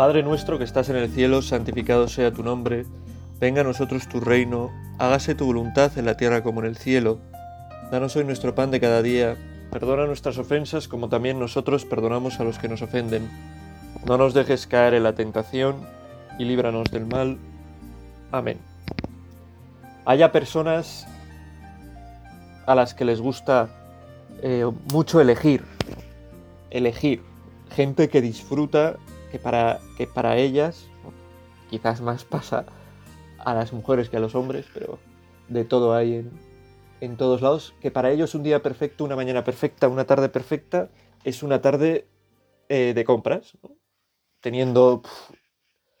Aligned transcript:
Padre 0.00 0.22
nuestro 0.22 0.56
que 0.56 0.64
estás 0.64 0.88
en 0.88 0.96
el 0.96 1.10
cielo, 1.10 1.42
santificado 1.42 2.08
sea 2.08 2.32
tu 2.32 2.42
nombre, 2.42 2.86
venga 3.38 3.60
a 3.60 3.64
nosotros 3.64 4.08
tu 4.08 4.18
reino, 4.18 4.70
hágase 4.98 5.34
tu 5.34 5.44
voluntad 5.44 5.92
en 5.98 6.06
la 6.06 6.16
tierra 6.16 6.42
como 6.42 6.60
en 6.60 6.68
el 6.68 6.78
cielo. 6.78 7.18
Danos 7.90 8.16
hoy 8.16 8.24
nuestro 8.24 8.54
pan 8.54 8.70
de 8.70 8.80
cada 8.80 9.02
día, 9.02 9.36
perdona 9.70 10.06
nuestras 10.06 10.38
ofensas 10.38 10.88
como 10.88 11.10
también 11.10 11.38
nosotros 11.38 11.84
perdonamos 11.84 12.40
a 12.40 12.44
los 12.44 12.58
que 12.58 12.66
nos 12.66 12.80
ofenden. 12.80 13.28
No 14.06 14.16
nos 14.16 14.32
dejes 14.32 14.66
caer 14.66 14.94
en 14.94 15.02
la 15.02 15.12
tentación 15.12 15.76
y 16.38 16.46
líbranos 16.46 16.90
del 16.90 17.04
mal. 17.04 17.36
Amén. 18.32 18.56
Haya 20.06 20.32
personas 20.32 21.06
a 22.64 22.74
las 22.74 22.94
que 22.94 23.04
les 23.04 23.20
gusta 23.20 23.68
eh, 24.40 24.64
mucho 24.94 25.20
elegir, 25.20 25.62
elegir, 26.70 27.22
gente 27.68 28.08
que 28.08 28.22
disfruta 28.22 28.96
que 29.30 29.38
para, 29.38 29.80
que 29.96 30.06
para 30.06 30.36
ellas, 30.36 30.88
quizás 31.68 32.00
más 32.00 32.24
pasa 32.24 32.66
a 33.38 33.54
las 33.54 33.72
mujeres 33.72 34.08
que 34.08 34.16
a 34.16 34.20
los 34.20 34.34
hombres, 34.34 34.66
pero 34.74 34.98
de 35.48 35.64
todo 35.64 35.94
hay 35.94 36.16
en, 36.16 36.30
en 37.00 37.16
todos 37.16 37.42
lados, 37.42 37.74
que 37.80 37.90
para 37.90 38.10
ellos 38.10 38.34
un 38.34 38.42
día 38.42 38.62
perfecto, 38.62 39.04
una 39.04 39.16
mañana 39.16 39.44
perfecta, 39.44 39.88
una 39.88 40.04
tarde 40.04 40.28
perfecta, 40.28 40.90
es 41.24 41.42
una 41.42 41.60
tarde 41.60 42.06
eh, 42.68 42.92
de 42.94 43.04
compras, 43.04 43.56
teniendo 44.40 45.02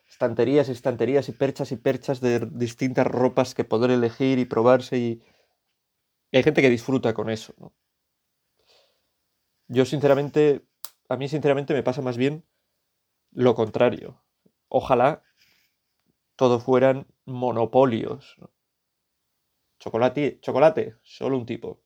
estanterías 0.08 0.68
y 0.68 0.72
estanterías 0.72 1.28
y 1.28 1.32
perchas 1.32 1.72
y 1.72 1.76
perchas 1.76 2.20
de 2.20 2.40
distintas 2.52 3.06
ropas 3.06 3.54
que 3.54 3.64
poder 3.64 3.90
elegir 3.90 4.38
y 4.38 4.44
probarse 4.44 4.98
y, 4.98 5.22
hay 6.32 6.44
gente 6.44 6.62
que 6.62 6.70
disfruta 6.70 7.12
con 7.12 7.28
eso. 7.28 7.54
Yo 9.66 9.84
sinceramente, 9.84 10.62
a 11.08 11.16
mí 11.16 11.28
sinceramente 11.28 11.74
me 11.74 11.82
pasa 11.82 12.02
más 12.02 12.16
bien 12.16 12.44
lo 13.32 13.54
contrario. 13.54 14.22
Ojalá 14.68 15.22
todo 16.36 16.60
fueran 16.60 17.06
monopolios. 17.24 18.36
Chocolate, 19.78 20.38
chocolate, 20.40 20.96
solo 21.02 21.36
un 21.38 21.46
tipo. 21.46 21.80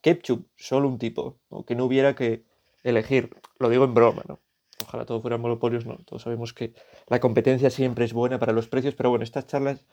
Ketchup, 0.00 0.48
solo 0.56 0.88
un 0.88 0.98
tipo. 0.98 1.40
Que 1.66 1.74
no 1.74 1.84
hubiera 1.84 2.14
que 2.14 2.44
elegir. 2.82 3.36
Lo 3.58 3.68
digo 3.68 3.84
en 3.84 3.94
broma, 3.94 4.22
¿no? 4.26 4.40
Ojalá 4.82 5.04
todo 5.04 5.20
fueran 5.20 5.40
monopolios, 5.40 5.86
no. 5.86 5.96
Todos 6.04 6.22
sabemos 6.22 6.54
que 6.54 6.74
la 7.08 7.20
competencia 7.20 7.70
siempre 7.70 8.04
es 8.04 8.12
buena 8.12 8.38
para 8.38 8.52
los 8.52 8.68
precios, 8.68 8.94
pero 8.94 9.10
bueno, 9.10 9.24
estas 9.24 9.46
charlas 9.46 9.86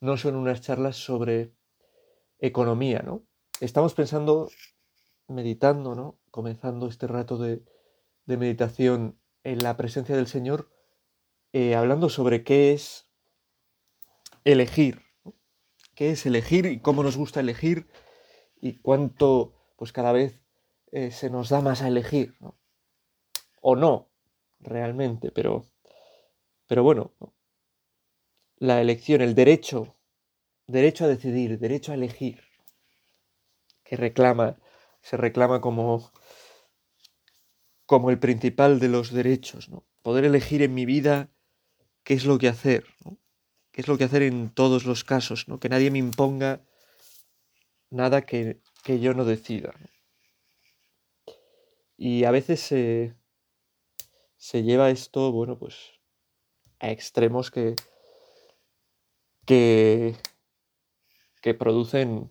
no 0.00 0.16
son 0.16 0.34
unas 0.34 0.62
charlas 0.62 0.96
sobre 0.96 1.52
economía, 2.38 3.02
¿no? 3.04 3.22
Estamos 3.60 3.92
pensando, 3.92 4.48
meditando, 5.28 5.94
¿no? 5.94 6.18
Comenzando 6.30 6.88
este 6.88 7.06
rato 7.06 7.36
de, 7.36 7.62
de 8.24 8.36
meditación 8.38 9.19
en 9.44 9.62
la 9.62 9.76
presencia 9.76 10.16
del 10.16 10.26
Señor, 10.26 10.70
eh, 11.52 11.74
hablando 11.74 12.08
sobre 12.08 12.44
qué 12.44 12.72
es 12.72 13.08
elegir, 14.44 15.02
qué 15.94 16.10
es 16.10 16.26
elegir 16.26 16.66
y 16.66 16.80
cómo 16.80 17.02
nos 17.02 17.16
gusta 17.16 17.40
elegir 17.40 17.88
y 18.60 18.78
cuánto, 18.78 19.54
pues 19.76 19.92
cada 19.92 20.12
vez 20.12 20.40
eh, 20.92 21.10
se 21.10 21.30
nos 21.30 21.48
da 21.48 21.60
más 21.60 21.82
a 21.82 21.88
elegir, 21.88 22.36
o 23.60 23.76
no, 23.76 24.08
realmente, 24.60 25.30
pero, 25.30 25.64
pero 26.66 26.82
bueno, 26.82 27.12
la 28.56 28.80
elección, 28.80 29.22
el 29.22 29.34
derecho, 29.34 29.96
derecho 30.66 31.04
a 31.04 31.08
decidir, 31.08 31.58
derecho 31.58 31.92
a 31.92 31.94
elegir, 31.94 32.42
que 33.84 33.96
reclama, 33.96 34.58
se 35.00 35.16
reclama 35.16 35.60
como 35.60 36.12
como 37.90 38.10
el 38.10 38.20
principal 38.20 38.78
de 38.78 38.86
los 38.86 39.10
derechos, 39.10 39.68
¿no? 39.68 39.84
Poder 40.02 40.24
elegir 40.24 40.62
en 40.62 40.72
mi 40.74 40.86
vida 40.86 41.28
qué 42.04 42.14
es 42.14 42.24
lo 42.24 42.38
que 42.38 42.46
hacer, 42.46 42.84
qué 43.72 43.80
es 43.80 43.88
lo 43.88 43.98
que 43.98 44.04
hacer 44.04 44.22
en 44.22 44.48
todos 44.50 44.84
los 44.84 45.02
casos, 45.02 45.48
¿no? 45.48 45.58
que 45.58 45.68
nadie 45.68 45.90
me 45.90 45.98
imponga 45.98 46.60
nada 47.90 48.22
que, 48.22 48.60
que 48.84 49.00
yo 49.00 49.12
no 49.12 49.24
decida. 49.24 49.74
Y 51.96 52.22
a 52.22 52.30
veces 52.30 52.60
se, 52.60 53.16
se 54.36 54.62
lleva 54.62 54.90
esto, 54.90 55.32
bueno, 55.32 55.58
pues 55.58 55.74
a 56.78 56.92
extremos 56.92 57.50
que, 57.50 57.74
que, 59.46 60.14
que 61.42 61.54
producen, 61.54 62.30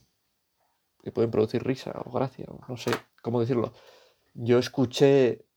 que 1.03 1.11
pueden 1.11 1.31
producir 1.31 1.61
risa 1.65 1.91
o 2.05 2.11
gracia, 2.11 2.45
no 2.69 2.77
sé 2.77 2.91
cómo 3.21 3.41
decirlo. 3.41 3.73
Yo 4.33 4.57
escuché 4.57 5.48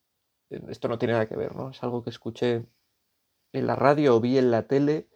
esto 0.68 0.88
no 0.88 0.98
tiene 0.98 1.14
nada 1.14 1.28
que 1.28 1.36
ver, 1.36 1.54
¿no? 1.54 1.70
Es 1.70 1.82
algo 1.82 2.02
que 2.02 2.10
escuché 2.10 2.66
en 3.52 3.66
la 3.66 3.76
radio 3.76 4.16
o 4.16 4.20
vi 4.20 4.38
en 4.38 4.50
la 4.50 4.66
tele 4.66 5.08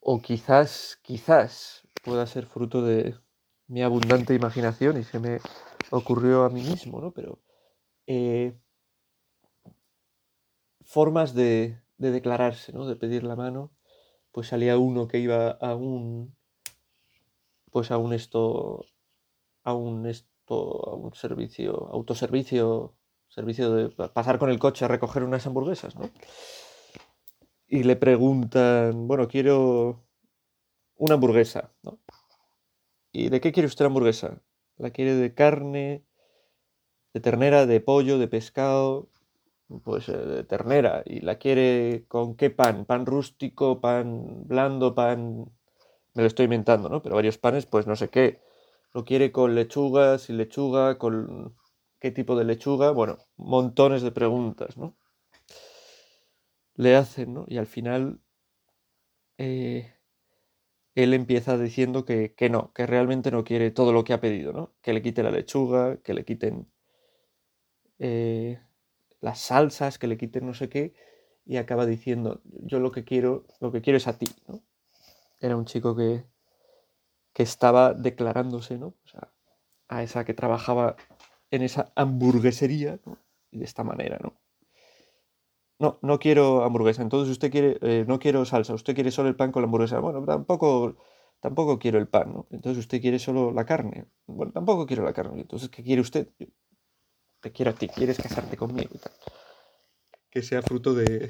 o 0.00 0.20
quizás, 0.20 0.98
quizás 1.02 1.86
pueda 2.02 2.26
ser 2.26 2.46
fruto 2.46 2.82
de 2.82 3.14
mi 3.68 3.82
abundante 3.82 4.34
imaginación 4.34 4.98
y 4.98 5.04
se 5.04 5.18
me 5.18 5.40
ocurrió 5.90 6.44
a 6.44 6.50
mí 6.50 6.62
mismo, 6.62 7.00
¿no? 7.00 7.12
Pero 7.12 7.40
eh, 8.06 8.58
formas 10.82 11.34
de, 11.34 11.80
de, 11.98 12.10
declararse, 12.10 12.72
¿no? 12.72 12.86
De 12.86 12.96
pedir 12.96 13.22
la 13.22 13.36
mano, 13.36 13.72
pues 14.32 14.48
salía 14.48 14.78
uno 14.78 15.06
que 15.06 15.18
iba 15.18 15.50
a 15.50 15.76
un, 15.76 16.36
pues 17.70 17.90
a 17.90 17.98
un 17.98 18.12
esto, 18.12 18.84
a 19.62 19.74
un 19.74 20.06
esto, 20.06 20.90
a 20.90 20.94
un 20.96 21.14
servicio, 21.14 21.88
autoservicio 21.92 22.96
servicio 23.34 23.72
de 23.74 23.88
pasar 24.08 24.38
con 24.38 24.50
el 24.50 24.58
coche 24.58 24.84
a 24.84 24.88
recoger 24.88 25.22
unas 25.22 25.46
hamburguesas, 25.46 25.96
¿no? 25.96 26.10
Y 27.66 27.84
le 27.84 27.96
preguntan, 27.96 29.08
bueno, 29.08 29.26
quiero 29.26 30.04
una 30.96 31.14
hamburguesa, 31.14 31.72
¿no? 31.82 31.98
¿Y 33.10 33.30
de 33.30 33.40
qué 33.40 33.52
quiere 33.52 33.66
usted 33.66 33.84
la 33.84 33.88
hamburguesa? 33.88 34.42
¿La 34.76 34.90
quiere 34.90 35.14
de 35.14 35.32
carne, 35.34 36.04
de 37.14 37.20
ternera, 37.20 37.64
de 37.64 37.80
pollo, 37.80 38.18
de 38.18 38.28
pescado? 38.28 39.08
Pues 39.84 40.10
eh, 40.10 40.16
de 40.16 40.44
ternera. 40.44 41.02
¿Y 41.06 41.20
la 41.20 41.38
quiere 41.38 42.04
con 42.08 42.36
qué 42.36 42.50
pan? 42.50 42.84
¿Pan 42.84 43.06
rústico, 43.06 43.80
pan 43.80 44.46
blando, 44.46 44.94
pan... 44.94 45.50
Me 46.14 46.22
lo 46.22 46.26
estoy 46.26 46.44
inventando, 46.44 46.90
¿no? 46.90 47.00
Pero 47.00 47.14
varios 47.14 47.38
panes, 47.38 47.64
pues 47.64 47.86
no 47.86 47.96
sé 47.96 48.10
qué. 48.10 48.40
Lo 48.92 49.06
quiere 49.06 49.32
con 49.32 49.54
lechuga, 49.54 50.18
sin 50.18 50.36
lechuga, 50.36 50.98
con 50.98 51.54
qué 52.02 52.10
tipo 52.10 52.34
de 52.34 52.44
lechuga, 52.44 52.90
bueno, 52.90 53.18
montones 53.36 54.02
de 54.02 54.10
preguntas, 54.10 54.76
¿no? 54.76 54.96
Le 56.74 56.96
hacen, 56.96 57.32
¿no? 57.32 57.44
Y 57.46 57.58
al 57.58 57.68
final 57.68 58.18
eh, 59.38 59.94
él 60.96 61.14
empieza 61.14 61.56
diciendo 61.56 62.04
que, 62.04 62.34
que, 62.34 62.50
no, 62.50 62.72
que 62.72 62.86
realmente 62.86 63.30
no 63.30 63.44
quiere 63.44 63.70
todo 63.70 63.92
lo 63.92 64.02
que 64.02 64.14
ha 64.14 64.20
pedido, 64.20 64.52
¿no? 64.52 64.72
Que 64.82 64.92
le 64.92 65.00
quite 65.00 65.22
la 65.22 65.30
lechuga, 65.30 65.98
que 65.98 66.12
le 66.12 66.24
quiten 66.24 66.66
eh, 68.00 68.60
las 69.20 69.38
salsas, 69.38 69.96
que 69.96 70.08
le 70.08 70.18
quiten 70.18 70.44
no 70.44 70.54
sé 70.54 70.68
qué, 70.68 70.94
y 71.46 71.56
acaba 71.56 71.86
diciendo, 71.86 72.40
yo 72.44 72.80
lo 72.80 72.90
que 72.90 73.04
quiero, 73.04 73.46
lo 73.60 73.70
que 73.70 73.80
quiero 73.80 73.96
es 73.96 74.08
a 74.08 74.18
ti, 74.18 74.26
¿no? 74.48 74.60
Era 75.38 75.56
un 75.56 75.66
chico 75.66 75.94
que, 75.94 76.24
que 77.32 77.44
estaba 77.44 77.94
declarándose, 77.94 78.76
¿no? 78.76 78.88
O 78.88 79.08
sea, 79.08 79.32
a 79.92 80.02
esa 80.02 80.24
que 80.24 80.34
trabajaba 80.34 80.96
en 81.52 81.62
esa 81.62 81.92
hamburguesería, 81.94 82.98
¿no? 83.06 83.18
de 83.52 83.64
esta 83.64 83.84
manera, 83.84 84.18
¿no? 84.20 84.40
No, 85.78 85.98
no 86.00 86.18
quiero 86.18 86.64
hamburguesa. 86.64 87.02
Entonces 87.02 87.30
usted 87.30 87.50
quiere, 87.50 87.78
eh, 87.82 88.04
no 88.08 88.18
quiero 88.18 88.44
salsa, 88.44 88.74
usted 88.74 88.94
quiere 88.94 89.10
solo 89.10 89.28
el 89.28 89.36
pan 89.36 89.52
con 89.52 89.62
la 89.62 89.66
hamburguesa. 89.66 89.98
Bueno, 90.00 90.24
tampoco, 90.24 90.96
tampoco 91.40 91.78
quiero 91.78 91.98
el 91.98 92.08
pan, 92.08 92.32
¿no? 92.32 92.46
Entonces 92.50 92.78
usted 92.78 93.00
quiere 93.00 93.18
solo 93.18 93.52
la 93.52 93.66
carne. 93.66 94.06
Bueno, 94.26 94.52
tampoco 94.52 94.86
quiero 94.86 95.04
la 95.04 95.12
carne. 95.12 95.40
Entonces, 95.40 95.68
¿qué 95.68 95.82
quiere 95.82 96.00
usted? 96.00 96.28
Te 97.40 97.52
quiero 97.52 97.72
a 97.72 97.74
ti, 97.74 97.88
quieres 97.88 98.18
casarte 98.18 98.56
conmigo 98.56 98.90
y 98.94 98.98
tal. 98.98 99.12
Que 100.30 100.42
sea 100.42 100.62
fruto 100.62 100.94
de, 100.94 101.28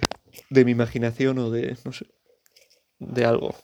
de 0.50 0.64
mi 0.64 0.70
imaginación 0.70 1.38
o 1.38 1.50
de, 1.50 1.76
no 1.84 1.92
sé, 1.92 2.06
de 2.98 3.24
algo. 3.24 3.54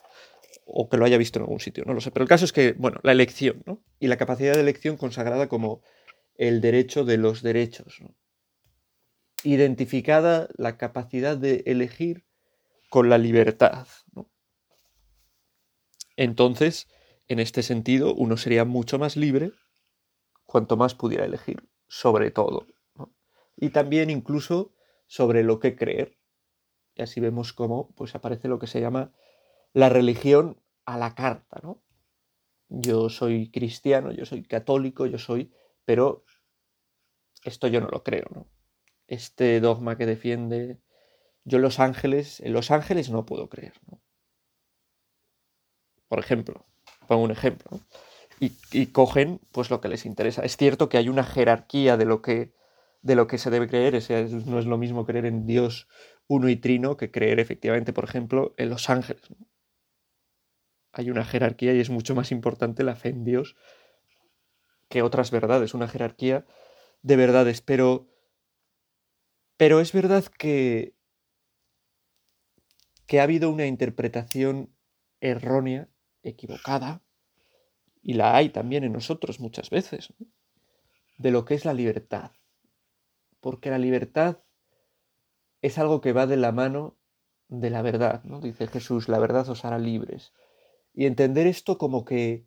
O 0.65 0.89
que 0.89 0.97
lo 0.97 1.05
haya 1.05 1.17
visto 1.17 1.39
en 1.39 1.43
algún 1.43 1.59
sitio, 1.59 1.83
no 1.85 1.93
lo 1.93 2.01
sé. 2.01 2.11
Pero 2.11 2.23
el 2.23 2.29
caso 2.29 2.45
es 2.45 2.51
que, 2.51 2.73
bueno, 2.73 2.99
la 3.03 3.11
elección, 3.11 3.61
¿no? 3.65 3.79
Y 3.99 4.07
la 4.07 4.17
capacidad 4.17 4.53
de 4.53 4.61
elección 4.61 4.97
consagrada 4.97 5.47
como 5.47 5.81
el 6.39 6.61
derecho 6.61 7.03
de 7.03 7.17
los 7.17 7.41
derechos. 7.43 7.99
Identificada 9.43 10.47
la 10.55 10.77
capacidad 10.77 11.37
de 11.37 11.63
elegir 11.65 12.25
con 12.89 13.09
la 13.09 13.17
libertad. 13.17 13.87
Entonces, 16.15 16.87
en 17.27 17.39
este 17.39 17.61
sentido, 17.61 18.15
uno 18.15 18.37
sería 18.37 18.63
mucho 18.63 18.97
más 18.97 19.17
libre 19.17 19.51
cuanto 20.45 20.77
más 20.77 20.95
pudiera 20.95 21.25
elegir, 21.25 21.67
sobre 21.89 22.31
todo. 22.31 22.65
Y 23.57 23.71
también 23.71 24.09
incluso 24.09 24.73
sobre 25.07 25.43
lo 25.43 25.59
que 25.59 25.75
creer. 25.75 26.17
Y 26.95 27.01
así 27.01 27.19
vemos 27.19 27.51
cómo 27.51 27.93
pues, 27.95 28.15
aparece 28.15 28.47
lo 28.47 28.59
que 28.59 28.67
se 28.67 28.79
llama 28.79 29.11
la 29.73 29.89
religión 29.89 30.61
a 30.85 30.97
la 30.97 31.15
carta. 31.15 31.59
¿no? 31.61 31.83
Yo 32.69 33.09
soy 33.09 33.51
cristiano, 33.51 34.13
yo 34.13 34.25
soy 34.25 34.43
católico, 34.43 35.05
yo 35.05 35.17
soy 35.17 35.51
pero 35.89 36.23
esto 37.43 37.65
yo 37.65 37.81
no 37.81 37.87
lo 37.87 38.03
creo, 38.03 38.27
¿no? 38.31 38.45
Este 39.07 39.59
dogma 39.59 39.97
que 39.97 40.05
defiende 40.05 40.77
yo 41.45 41.55
en 41.55 41.63
los 41.63 41.79
ángeles, 41.79 42.41
en 42.41 42.53
los 42.53 42.69
ángeles 42.69 43.09
no 43.09 43.25
puedo 43.25 43.49
creer. 43.49 43.73
¿no? 43.87 43.99
Por 46.07 46.19
ejemplo, 46.19 46.67
pongo 47.07 47.23
un 47.23 47.31
ejemplo. 47.31 47.79
Y, 48.39 48.85
cogen 48.91 49.41
pues 49.51 49.71
lo 49.71 49.81
que 49.81 49.87
les 49.87 50.05
interesa. 50.05 50.43
Es 50.43 50.57
cierto 50.57 50.89
que 50.89 50.99
hay 50.99 51.09
una 51.09 51.23
jerarquía 51.23 51.97
de 51.97 52.05
lo 52.05 52.21
que, 52.21 52.53
de 53.01 53.15
lo 53.15 53.25
que 53.25 53.39
se 53.39 53.49
debe 53.49 53.67
creer. 53.67 53.93
no 54.45 54.59
es 54.59 54.67
lo 54.67 54.77
mismo 54.77 55.07
creer 55.07 55.25
en 55.25 55.47
Dios 55.47 55.87
uno 56.27 56.49
y 56.49 56.55
trino 56.55 56.97
que 56.97 57.09
creer 57.09 57.39
efectivamente, 57.39 57.93
por 57.93 58.03
ejemplo, 58.03 58.53
en 58.57 58.69
los 58.69 58.91
ángeles. 58.91 59.23
Hay 60.91 61.09
una 61.09 61.25
jerarquía 61.25 61.73
y 61.73 61.79
es 61.79 61.89
mucho 61.89 62.13
más 62.13 62.31
importante 62.31 62.83
la 62.83 62.95
fe 62.95 63.09
en 63.09 63.23
Dios 63.23 63.55
que 64.89 65.01
otras 65.01 65.31
verdades, 65.31 65.73
una 65.73 65.87
jerarquía 65.87 66.45
de 67.01 67.15
verdades, 67.15 67.61
pero 67.61 68.07
pero 69.57 69.79
es 69.79 69.93
verdad 69.93 70.25
que 70.25 70.95
que 73.05 73.19
ha 73.19 73.23
habido 73.23 73.49
una 73.49 73.65
interpretación 73.65 74.75
errónea, 75.19 75.89
equivocada, 76.21 77.01
y 78.01 78.13
la 78.13 78.35
hay 78.35 78.49
también 78.49 78.83
en 78.83 78.93
nosotros 78.93 79.39
muchas 79.39 79.69
veces, 79.69 80.13
de 81.17 81.31
lo 81.31 81.43
que 81.43 81.55
es 81.55 81.65
la 81.65 81.73
libertad. 81.73 82.31
Porque 83.39 83.69
la 83.69 83.77
libertad 83.77 84.39
es 85.61 85.77
algo 85.77 86.01
que 86.01 86.13
va 86.13 86.27
de 86.27 86.37
la 86.37 86.51
mano 86.51 86.97
de 87.47 87.69
la 87.69 87.81
verdad, 87.81 88.23
¿no? 88.23 88.39
Dice 88.41 88.67
Jesús, 88.67 89.09
la 89.09 89.19
verdad 89.19 89.49
os 89.49 89.65
hará 89.65 89.79
libres. 89.79 90.33
Y 90.93 91.05
entender 91.05 91.47
esto 91.47 91.77
como 91.77 92.05
que 92.05 92.45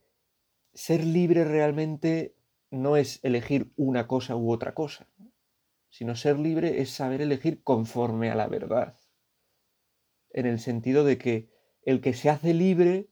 ser 0.74 1.04
libre 1.04 1.44
realmente 1.44 2.34
no 2.70 2.96
es 2.96 3.20
elegir 3.22 3.72
una 3.76 4.06
cosa 4.06 4.36
u 4.36 4.50
otra 4.50 4.74
cosa, 4.74 5.06
sino 5.90 6.16
ser 6.16 6.38
libre 6.38 6.80
es 6.80 6.90
saber 6.90 7.20
elegir 7.20 7.62
conforme 7.62 8.30
a 8.30 8.34
la 8.34 8.48
verdad. 8.48 8.96
En 10.30 10.46
el 10.46 10.58
sentido 10.58 11.04
de 11.04 11.18
que 11.18 11.50
el 11.84 12.00
que 12.00 12.14
se 12.14 12.30
hace 12.30 12.54
libre 12.54 13.08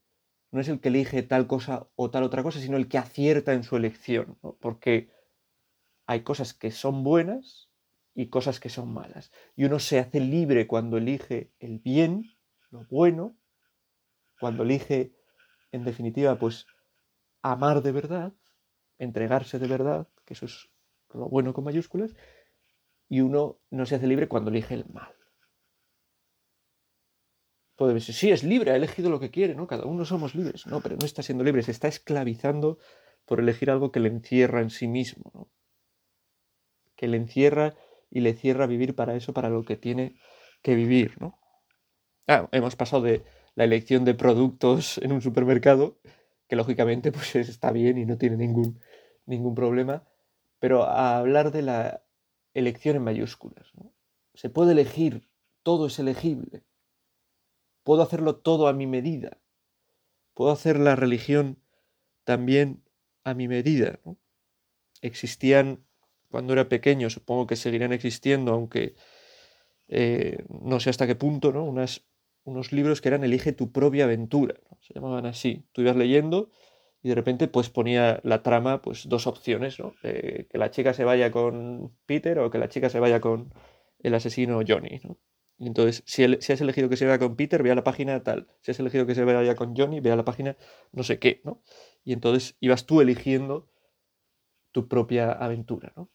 no 0.50 0.60
es 0.60 0.68
el 0.68 0.80
que 0.80 0.88
elige 0.88 1.22
tal 1.22 1.46
cosa 1.46 1.88
o 1.94 2.10
tal 2.10 2.22
otra 2.22 2.42
cosa, 2.42 2.60
sino 2.60 2.76
el 2.76 2.88
que 2.88 2.98
acierta 2.98 3.52
en 3.52 3.62
su 3.62 3.76
elección, 3.76 4.38
porque 4.60 5.10
hay 6.06 6.22
cosas 6.22 6.54
que 6.54 6.70
son 6.70 7.04
buenas 7.04 7.70
y 8.14 8.28
cosas 8.28 8.58
que 8.58 8.68
son 8.68 8.92
malas. 8.92 9.30
Y 9.54 9.64
uno 9.64 9.78
se 9.78 9.98
hace 9.98 10.20
libre 10.20 10.66
cuando 10.66 10.96
elige 10.96 11.52
el 11.60 11.78
bien, 11.78 12.24
lo 12.70 12.84
bueno, 12.86 13.36
cuando 14.40 14.62
elige, 14.62 15.14
en 15.70 15.84
definitiva, 15.84 16.38
pues 16.38 16.66
amar 17.42 17.82
de 17.82 17.92
verdad, 17.92 18.32
entregarse 18.98 19.58
de 19.58 19.66
verdad, 19.66 20.08
que 20.24 20.34
eso 20.34 20.46
es 20.46 20.70
lo 21.12 21.28
bueno 21.28 21.52
con 21.52 21.64
mayúsculas, 21.64 22.14
y 23.08 23.20
uno 23.20 23.58
no 23.70 23.86
se 23.86 23.96
hace 23.96 24.06
libre 24.06 24.28
cuando 24.28 24.50
elige 24.50 24.74
el 24.74 24.86
mal. 24.86 25.14
Puede 27.76 27.94
decir, 27.94 28.14
sí, 28.14 28.30
es 28.30 28.44
libre, 28.44 28.72
ha 28.72 28.76
elegido 28.76 29.10
lo 29.10 29.18
que 29.18 29.30
quiere, 29.30 29.54
¿no? 29.54 29.66
Cada 29.66 29.86
uno 29.86 30.04
somos 30.04 30.34
libres. 30.34 30.66
No, 30.66 30.80
pero 30.80 30.96
no 30.96 31.06
está 31.06 31.22
siendo 31.22 31.44
libre, 31.44 31.62
se 31.62 31.70
está 31.70 31.88
esclavizando 31.88 32.78
por 33.24 33.40
elegir 33.40 33.70
algo 33.70 33.90
que 33.90 34.00
le 34.00 34.10
encierra 34.10 34.60
en 34.60 34.70
sí 34.70 34.86
mismo, 34.86 35.30
¿no? 35.34 35.50
Que 36.94 37.08
le 37.08 37.16
encierra 37.16 37.74
y 38.10 38.20
le 38.20 38.34
cierra 38.34 38.66
vivir 38.66 38.94
para 38.94 39.16
eso, 39.16 39.32
para 39.32 39.48
lo 39.48 39.64
que 39.64 39.76
tiene 39.76 40.16
que 40.62 40.74
vivir, 40.74 41.16
¿no? 41.20 41.38
Ah, 42.28 42.48
hemos 42.52 42.76
pasado 42.76 43.02
de 43.02 43.24
la 43.54 43.64
elección 43.64 44.04
de 44.04 44.14
productos 44.14 44.98
en 44.98 45.12
un 45.12 45.22
supermercado, 45.22 45.98
que 46.50 46.56
lógicamente 46.56 47.12
pues 47.12 47.36
está 47.36 47.70
bien 47.70 47.96
y 47.96 48.04
no 48.04 48.18
tiene 48.18 48.36
ningún, 48.36 48.80
ningún 49.24 49.54
problema, 49.54 50.04
pero 50.58 50.82
a 50.82 51.16
hablar 51.16 51.52
de 51.52 51.62
la 51.62 52.04
elección 52.52 52.96
en 52.96 53.04
mayúsculas. 53.04 53.72
Se 54.34 54.50
puede 54.50 54.72
elegir, 54.72 55.30
todo 55.62 55.86
es 55.86 55.98
elegible. 56.00 56.64
Puedo 57.84 58.02
hacerlo 58.02 58.36
todo 58.36 58.66
a 58.66 58.72
mi 58.72 58.88
medida. 58.88 59.38
Puedo 60.34 60.50
hacer 60.50 60.78
la 60.80 60.96
religión 60.96 61.62
también 62.24 62.82
a 63.22 63.32
mi 63.32 63.46
medida. 63.46 64.00
Existían 65.02 65.86
cuando 66.30 66.52
era 66.52 66.68
pequeño, 66.68 67.10
supongo 67.10 67.46
que 67.46 67.56
seguirán 67.56 67.92
existiendo, 67.92 68.52
aunque 68.52 68.96
eh, 69.86 70.44
no 70.48 70.80
sé 70.80 70.90
hasta 70.90 71.06
qué 71.06 71.14
punto, 71.14 71.52
¿no? 71.52 71.64
Unas, 71.64 72.04
unos 72.44 72.72
libros 72.72 73.00
que 73.00 73.08
eran 73.08 73.24
Elige 73.24 73.52
tu 73.52 73.72
propia 73.72 74.04
aventura, 74.04 74.54
se 74.80 74.94
llamaban 74.94 75.26
así. 75.26 75.66
Tú 75.72 75.82
ibas 75.82 75.96
leyendo 75.96 76.50
y 77.02 77.08
de 77.10 77.14
repente 77.14 77.48
pues 77.48 77.70
ponía 77.70 78.20
la 78.24 78.42
trama 78.42 78.82
pues 78.82 79.08
dos 79.08 79.26
opciones, 79.26 79.78
¿no? 79.78 79.94
que 80.02 80.48
la 80.52 80.70
chica 80.70 80.94
se 80.94 81.04
vaya 81.04 81.30
con 81.30 81.92
Peter 82.06 82.38
o 82.38 82.50
que 82.50 82.58
la 82.58 82.68
chica 82.68 82.88
se 82.90 83.00
vaya 83.00 83.20
con 83.20 83.54
el 84.00 84.14
asesino 84.14 84.60
Johnny, 84.66 85.00
¿no? 85.04 85.18
Y 85.58 85.66
entonces, 85.66 86.02
si, 86.06 86.24
si, 86.40 86.52
has 86.54 86.60
elegido 86.62 86.88
que 86.88 86.96
se 86.96 87.04
vaya 87.04 87.18
con 87.18 87.36
Peter, 87.36 87.62
ve 87.62 87.70
a 87.70 87.74
la 87.74 87.84
página 87.84 88.22
tal. 88.22 88.48
Si 88.62 88.70
has 88.70 88.80
elegido 88.80 89.04
que 89.04 89.14
se 89.14 89.24
vaya 89.24 89.54
con 89.54 89.76
Johnny, 89.76 90.00
ve 90.00 90.10
a 90.10 90.16
la 90.16 90.24
página 90.24 90.56
no 90.90 91.02
sé 91.02 91.18
qué, 91.18 91.42
¿no? 91.44 91.62
Y 92.02 92.14
entonces 92.14 92.56
ibas 92.60 92.86
tú 92.86 93.02
eligiendo 93.02 93.68
tu 94.72 94.88
propia 94.88 95.32
aventura, 95.32 95.92
¿no? 95.96 96.10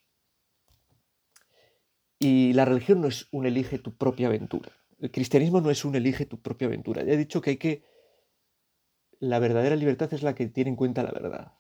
Y 2.18 2.54
la 2.54 2.66
religión 2.66 3.02
no 3.02 3.08
es 3.08 3.28
un 3.32 3.46
elige 3.46 3.78
tu 3.78 3.96
propia 3.96 4.28
aventura. 4.28 4.72
El 5.06 5.12
cristianismo 5.12 5.62
no 5.62 5.70
es 5.70 5.86
un 5.86 5.94
elige 5.94 6.26
tu 6.26 6.42
propia 6.42 6.66
aventura. 6.66 7.04
Ya 7.04 7.14
he 7.14 7.18
dicho 7.18 7.40
que 7.40 7.52
hay 7.52 7.58
que... 7.58 7.84
La 9.20 9.38
verdadera 9.38 9.76
libertad 9.76 10.12
es 10.16 10.24
la 10.24 10.34
que 10.34 10.48
tiene 10.48 10.72
en 10.72 10.76
cuenta 10.76 11.04
la 11.04 11.12
verdad. 11.12 11.52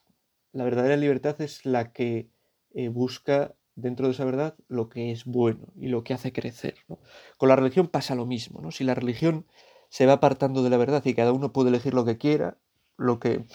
La 0.51 0.63
verdadera 0.63 0.97
libertad 0.97 1.39
es 1.39 1.63
la 1.63 1.93
que 1.93 2.31
eh, 2.73 2.89
busca 2.89 3.53
dentro 3.75 4.07
de 4.07 4.13
esa 4.13 4.25
verdad 4.25 4.55
lo 4.67 4.89
que 4.89 5.11
es 5.11 5.25
bueno 5.25 5.67
y 5.75 5.89
lo 5.89 6.03
que 6.03 6.15
hace 6.15 6.33
crecer. 6.33 6.73
Con 7.37 7.49
la 7.49 7.55
religión 7.55 7.87
pasa 7.87 8.15
lo 8.15 8.25
mismo. 8.25 8.61
¿no? 8.61 8.71
Si 8.71 8.83
la 8.83 8.95
religión 8.95 9.45
se 9.89 10.07
va 10.07 10.13
apartando 10.13 10.63
de 10.63 10.71
la 10.71 10.77
verdad 10.77 11.05
y 11.05 11.13
cada 11.13 11.31
uno 11.31 11.53
puede 11.53 11.69
elegir 11.69 11.93
lo 11.93 12.03
que 12.03 12.17
quiera, 12.17 12.57
lo 12.97 13.19
que 13.19 13.45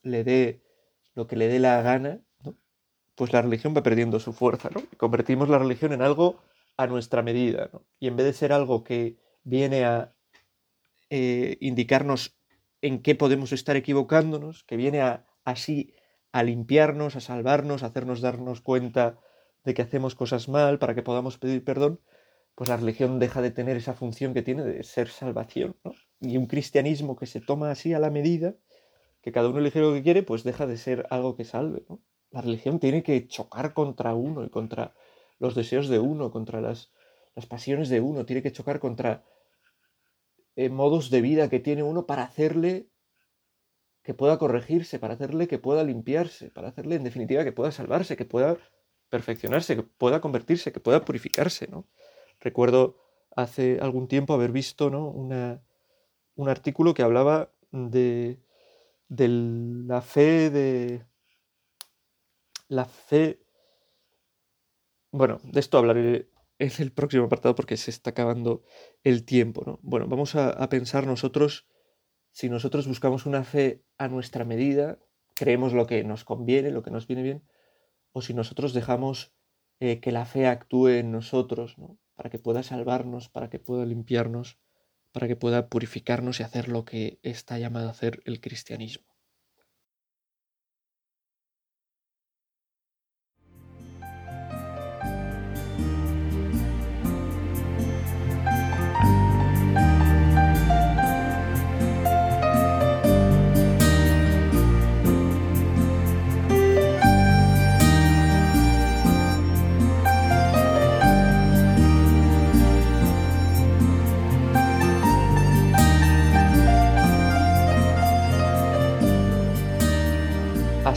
le 0.00 0.24
dé, 0.24 0.62
lo 1.14 1.26
que 1.26 1.36
le 1.36 1.48
dé 1.48 1.58
la 1.58 1.82
gana, 1.82 2.22
pues 3.16 3.34
la 3.34 3.42
religión 3.42 3.74
va 3.76 3.82
perdiendo 3.82 4.18
su 4.18 4.32
fuerza, 4.32 4.70
convertimos 4.96 5.50
la 5.50 5.58
religión 5.58 5.92
en 5.92 6.00
algo 6.00 6.40
a 6.76 6.86
nuestra 6.86 7.22
medida, 7.22 7.70
¿no? 7.72 7.86
Y 7.98 8.08
en 8.08 8.16
vez 8.16 8.26
de 8.26 8.32
ser 8.32 8.52
algo 8.52 8.84
que 8.84 9.16
viene 9.42 9.84
a 9.84 10.14
eh, 11.10 11.56
indicarnos 11.60 12.36
en 12.82 13.02
qué 13.02 13.14
podemos 13.14 13.52
estar 13.52 13.76
equivocándonos, 13.76 14.64
que 14.64 14.76
viene 14.76 15.00
a 15.00 15.26
así 15.44 15.94
a 16.32 16.42
limpiarnos, 16.42 17.16
a 17.16 17.20
salvarnos, 17.20 17.82
a 17.82 17.86
hacernos 17.86 18.20
darnos 18.20 18.60
cuenta 18.60 19.20
de 19.64 19.72
que 19.74 19.82
hacemos 19.82 20.14
cosas 20.14 20.48
mal 20.48 20.78
para 20.78 20.94
que 20.94 21.02
podamos 21.02 21.38
pedir 21.38 21.64
perdón, 21.64 22.00
pues 22.54 22.68
la 22.68 22.76
religión 22.76 23.18
deja 23.18 23.40
de 23.40 23.50
tener 23.50 23.76
esa 23.76 23.94
función 23.94 24.34
que 24.34 24.42
tiene 24.42 24.64
de 24.64 24.82
ser 24.82 25.08
salvación, 25.08 25.76
¿no? 25.84 25.92
Y 26.20 26.36
un 26.36 26.46
cristianismo 26.46 27.16
que 27.16 27.26
se 27.26 27.40
toma 27.40 27.70
así 27.70 27.92
a 27.92 27.98
la 27.98 28.10
medida, 28.10 28.54
que 29.22 29.32
cada 29.32 29.48
uno 29.48 29.58
elige 29.58 29.80
lo 29.80 29.92
que 29.92 30.02
quiere, 30.02 30.22
pues 30.22 30.44
deja 30.44 30.66
de 30.66 30.76
ser 30.76 31.06
algo 31.10 31.36
que 31.36 31.44
salve. 31.44 31.84
La 32.30 32.40
religión 32.40 32.80
tiene 32.80 33.02
que 33.02 33.26
chocar 33.26 33.72
contra 33.74 34.14
uno 34.14 34.44
y 34.44 34.50
contra 34.50 34.94
los 35.38 35.54
deseos 35.54 35.88
de 35.88 35.98
uno, 35.98 36.30
contra 36.30 36.60
las, 36.60 36.92
pasiones 37.48 37.88
de 37.88 38.00
uno, 38.00 38.24
tiene 38.24 38.42
que 38.42 38.52
chocar 38.52 38.78
contra 38.78 39.24
eh, 40.56 40.68
modos 40.68 41.10
de 41.10 41.20
vida 41.20 41.48
que 41.48 41.60
tiene 41.60 41.82
uno 41.82 42.06
para 42.06 42.22
hacerle 42.22 42.88
que 44.02 44.14
pueda 44.14 44.38
corregirse, 44.38 44.98
para 44.98 45.14
hacerle 45.14 45.48
que 45.48 45.58
pueda 45.58 45.82
limpiarse, 45.82 46.50
para 46.50 46.68
hacerle 46.68 46.96
en 46.96 47.04
definitiva 47.04 47.42
que 47.42 47.52
pueda 47.52 47.72
salvarse, 47.72 48.16
que 48.16 48.26
pueda 48.26 48.58
perfeccionarse, 49.08 49.76
que 49.76 49.82
pueda 49.82 50.20
convertirse, 50.20 50.72
que 50.72 50.80
pueda 50.80 51.04
purificarse. 51.04 51.66
¿no? 51.68 51.86
Recuerdo 52.40 52.98
hace 53.34 53.78
algún 53.80 54.06
tiempo 54.06 54.34
haber 54.34 54.52
visto 54.52 54.90
¿no? 54.90 55.08
Una, 55.08 55.62
un 56.36 56.48
artículo 56.48 56.94
que 56.94 57.02
hablaba 57.02 57.50
de, 57.72 58.38
de 59.08 59.28
la 59.28 60.02
fe 60.02 60.50
de, 60.50 61.06
la 62.68 62.84
fe... 62.84 63.40
Bueno, 65.16 65.38
de 65.44 65.60
esto 65.60 65.78
hablaré 65.78 66.28
en 66.58 66.72
el 66.80 66.90
próximo 66.90 67.26
apartado 67.26 67.54
porque 67.54 67.76
se 67.76 67.92
está 67.92 68.10
acabando 68.10 68.64
el 69.04 69.24
tiempo, 69.24 69.62
¿no? 69.64 69.78
Bueno, 69.80 70.08
vamos 70.08 70.34
a, 70.34 70.68
pensar 70.68 71.06
nosotros, 71.06 71.68
si 72.32 72.48
nosotros 72.48 72.88
buscamos 72.88 73.24
una 73.24 73.44
fe 73.44 73.84
a 73.96 74.08
nuestra 74.08 74.44
medida, 74.44 74.98
creemos 75.36 75.72
lo 75.72 75.86
que 75.86 76.02
nos 76.02 76.24
conviene, 76.24 76.72
lo 76.72 76.82
que 76.82 76.90
nos 76.90 77.06
viene 77.06 77.22
bien, 77.22 77.44
o 78.10 78.22
si 78.22 78.34
nosotros 78.34 78.74
dejamos 78.74 79.32
eh, 79.78 80.00
que 80.00 80.10
la 80.10 80.26
fe 80.26 80.48
actúe 80.48 80.88
en 80.88 81.12
nosotros, 81.12 81.78
¿no? 81.78 81.96
Para 82.16 82.28
que 82.28 82.40
pueda 82.40 82.64
salvarnos, 82.64 83.28
para 83.28 83.50
que 83.50 83.60
pueda 83.60 83.86
limpiarnos, 83.86 84.58
para 85.12 85.28
que 85.28 85.36
pueda 85.36 85.68
purificarnos 85.68 86.40
y 86.40 86.42
hacer 86.42 86.68
lo 86.68 86.84
que 86.84 87.20
está 87.22 87.56
llamado 87.60 87.86
a 87.86 87.92
hacer 87.92 88.20
el 88.24 88.40
cristianismo. 88.40 89.13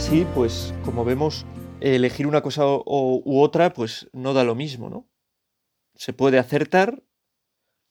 Pues, 0.08 0.72
como 0.86 1.04
vemos, 1.04 1.44
elegir 1.80 2.26
una 2.26 2.40
cosa 2.40 2.64
u 2.66 3.40
otra, 3.42 3.74
pues 3.74 4.08
no 4.14 4.32
da 4.32 4.42
lo 4.42 4.54
mismo, 4.54 4.88
¿no? 4.88 5.06
Se 5.94 6.14
puede 6.14 6.38
acertar 6.38 7.02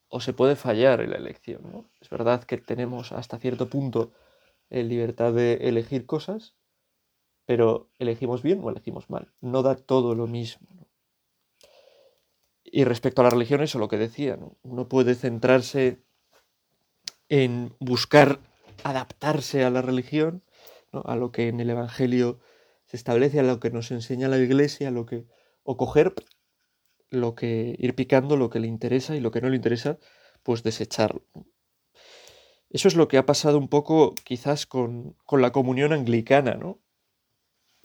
o 0.08 0.20
se 0.20 0.32
puede 0.32 0.56
fallar 0.56 1.00
en 1.00 1.10
la 1.10 1.16
elección, 1.16 1.62
¿no? 1.70 1.84
Es 2.00 2.10
verdad 2.10 2.42
que 2.42 2.58
tenemos 2.58 3.12
hasta 3.12 3.38
cierto 3.38 3.68
punto 3.70 4.12
eh, 4.68 4.82
libertad 4.82 5.32
de 5.32 5.68
elegir 5.68 6.06
cosas, 6.06 6.56
pero 7.46 7.88
elegimos 8.00 8.42
bien 8.42 8.60
o 8.64 8.70
elegimos 8.70 9.08
mal. 9.08 9.32
No 9.40 9.62
da 9.62 9.76
todo 9.76 10.16
lo 10.16 10.26
mismo. 10.26 10.66
Y 12.64 12.82
respecto 12.82 13.22
a 13.22 13.24
la 13.24 13.30
religión, 13.30 13.62
eso 13.62 13.78
lo 13.78 13.88
que 13.88 13.96
decía, 13.96 14.36
uno 14.62 14.88
puede 14.88 15.14
centrarse 15.14 16.02
en 17.28 17.76
buscar 17.78 18.40
adaptarse 18.82 19.64
a 19.64 19.70
la 19.70 19.82
religión, 19.82 20.42
a 20.92 21.16
lo 21.16 21.32
que 21.32 21.48
en 21.48 21.60
el 21.60 21.70
Evangelio 21.70 22.40
se 22.86 22.96
establece, 22.96 23.40
a 23.40 23.42
lo 23.42 23.60
que 23.60 23.70
nos 23.70 23.90
enseña 23.90 24.28
la 24.28 24.38
Iglesia, 24.38 24.88
a 24.88 24.90
lo 24.90 25.06
que, 25.06 25.26
o 25.62 25.76
coger 25.76 26.14
lo 27.10 27.34
que, 27.34 27.74
ir 27.78 27.94
picando 27.94 28.36
lo 28.36 28.50
que 28.50 28.60
le 28.60 28.66
interesa 28.66 29.16
y 29.16 29.20
lo 29.20 29.30
que 29.30 29.40
no 29.40 29.48
le 29.48 29.56
interesa, 29.56 29.98
pues 30.42 30.62
desecharlo. 30.62 31.22
Eso 32.70 32.88
es 32.88 32.96
lo 32.96 33.08
que 33.08 33.18
ha 33.18 33.26
pasado 33.26 33.58
un 33.58 33.68
poco 33.68 34.14
quizás 34.24 34.66
con, 34.66 35.14
con 35.24 35.40
la 35.42 35.52
comunión 35.52 35.92
anglicana, 35.92 36.54
¿no? 36.54 36.80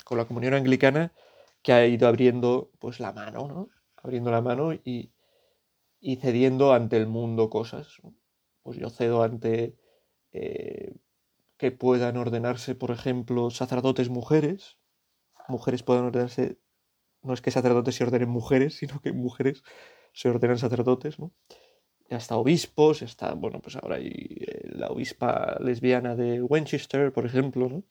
Con 0.04 0.18
la 0.18 0.26
comunión 0.26 0.54
anglicana 0.54 1.14
que 1.62 1.72
ha 1.72 1.86
ido 1.88 2.08
abriendo 2.08 2.72
pues 2.80 3.00
la 3.00 3.14
mano, 3.14 3.48
¿no? 3.48 3.70
abriendo 4.04 4.32
la 4.32 4.42
mano 4.42 4.74
y, 4.74 5.12
cediendo 6.22 6.74
ante 6.74 6.98
el 6.98 7.08
mundo 7.08 7.50
cosas. 7.50 7.88
Pues 8.62 8.78
yo 8.78 8.90
cedo 8.90 9.24
ante 9.24 9.76
eh, 10.32 10.94
que 11.58 11.72
puedan 11.72 12.18
ordenarse, 12.18 12.76
por 12.76 12.92
ejemplo, 12.92 13.50
sacerdotes 13.50 14.10
mujeres. 14.10 14.78
Mujeres 15.48 15.84
puedan 15.84 16.06
ordenarse, 16.06 16.58
no 17.22 17.34
es 17.34 17.42
que 17.42 17.52
sacerdotes 17.52 17.96
se 17.96 18.04
ordenen 18.04 18.30
mujeres, 18.30 18.76
sino 18.80 19.00
que 19.02 19.14
mujeres 19.14 19.64
se 20.14 20.30
ordenan 20.30 20.58
sacerdotes, 20.58 21.20
¿no? 21.20 21.34
hasta 22.12 22.36
obispos, 22.36 23.02
está, 23.02 23.34
bueno, 23.34 23.60
pues 23.60 23.76
ahora 23.76 23.96
hay 23.96 24.38
eh, 24.40 24.70
la 24.76 24.90
obispa 24.90 25.58
lesbiana 25.60 26.16
de 26.16 26.44
Winchester, 26.44 27.12
por 27.12 27.26
ejemplo, 27.26 27.70
¿no? 27.70 27.84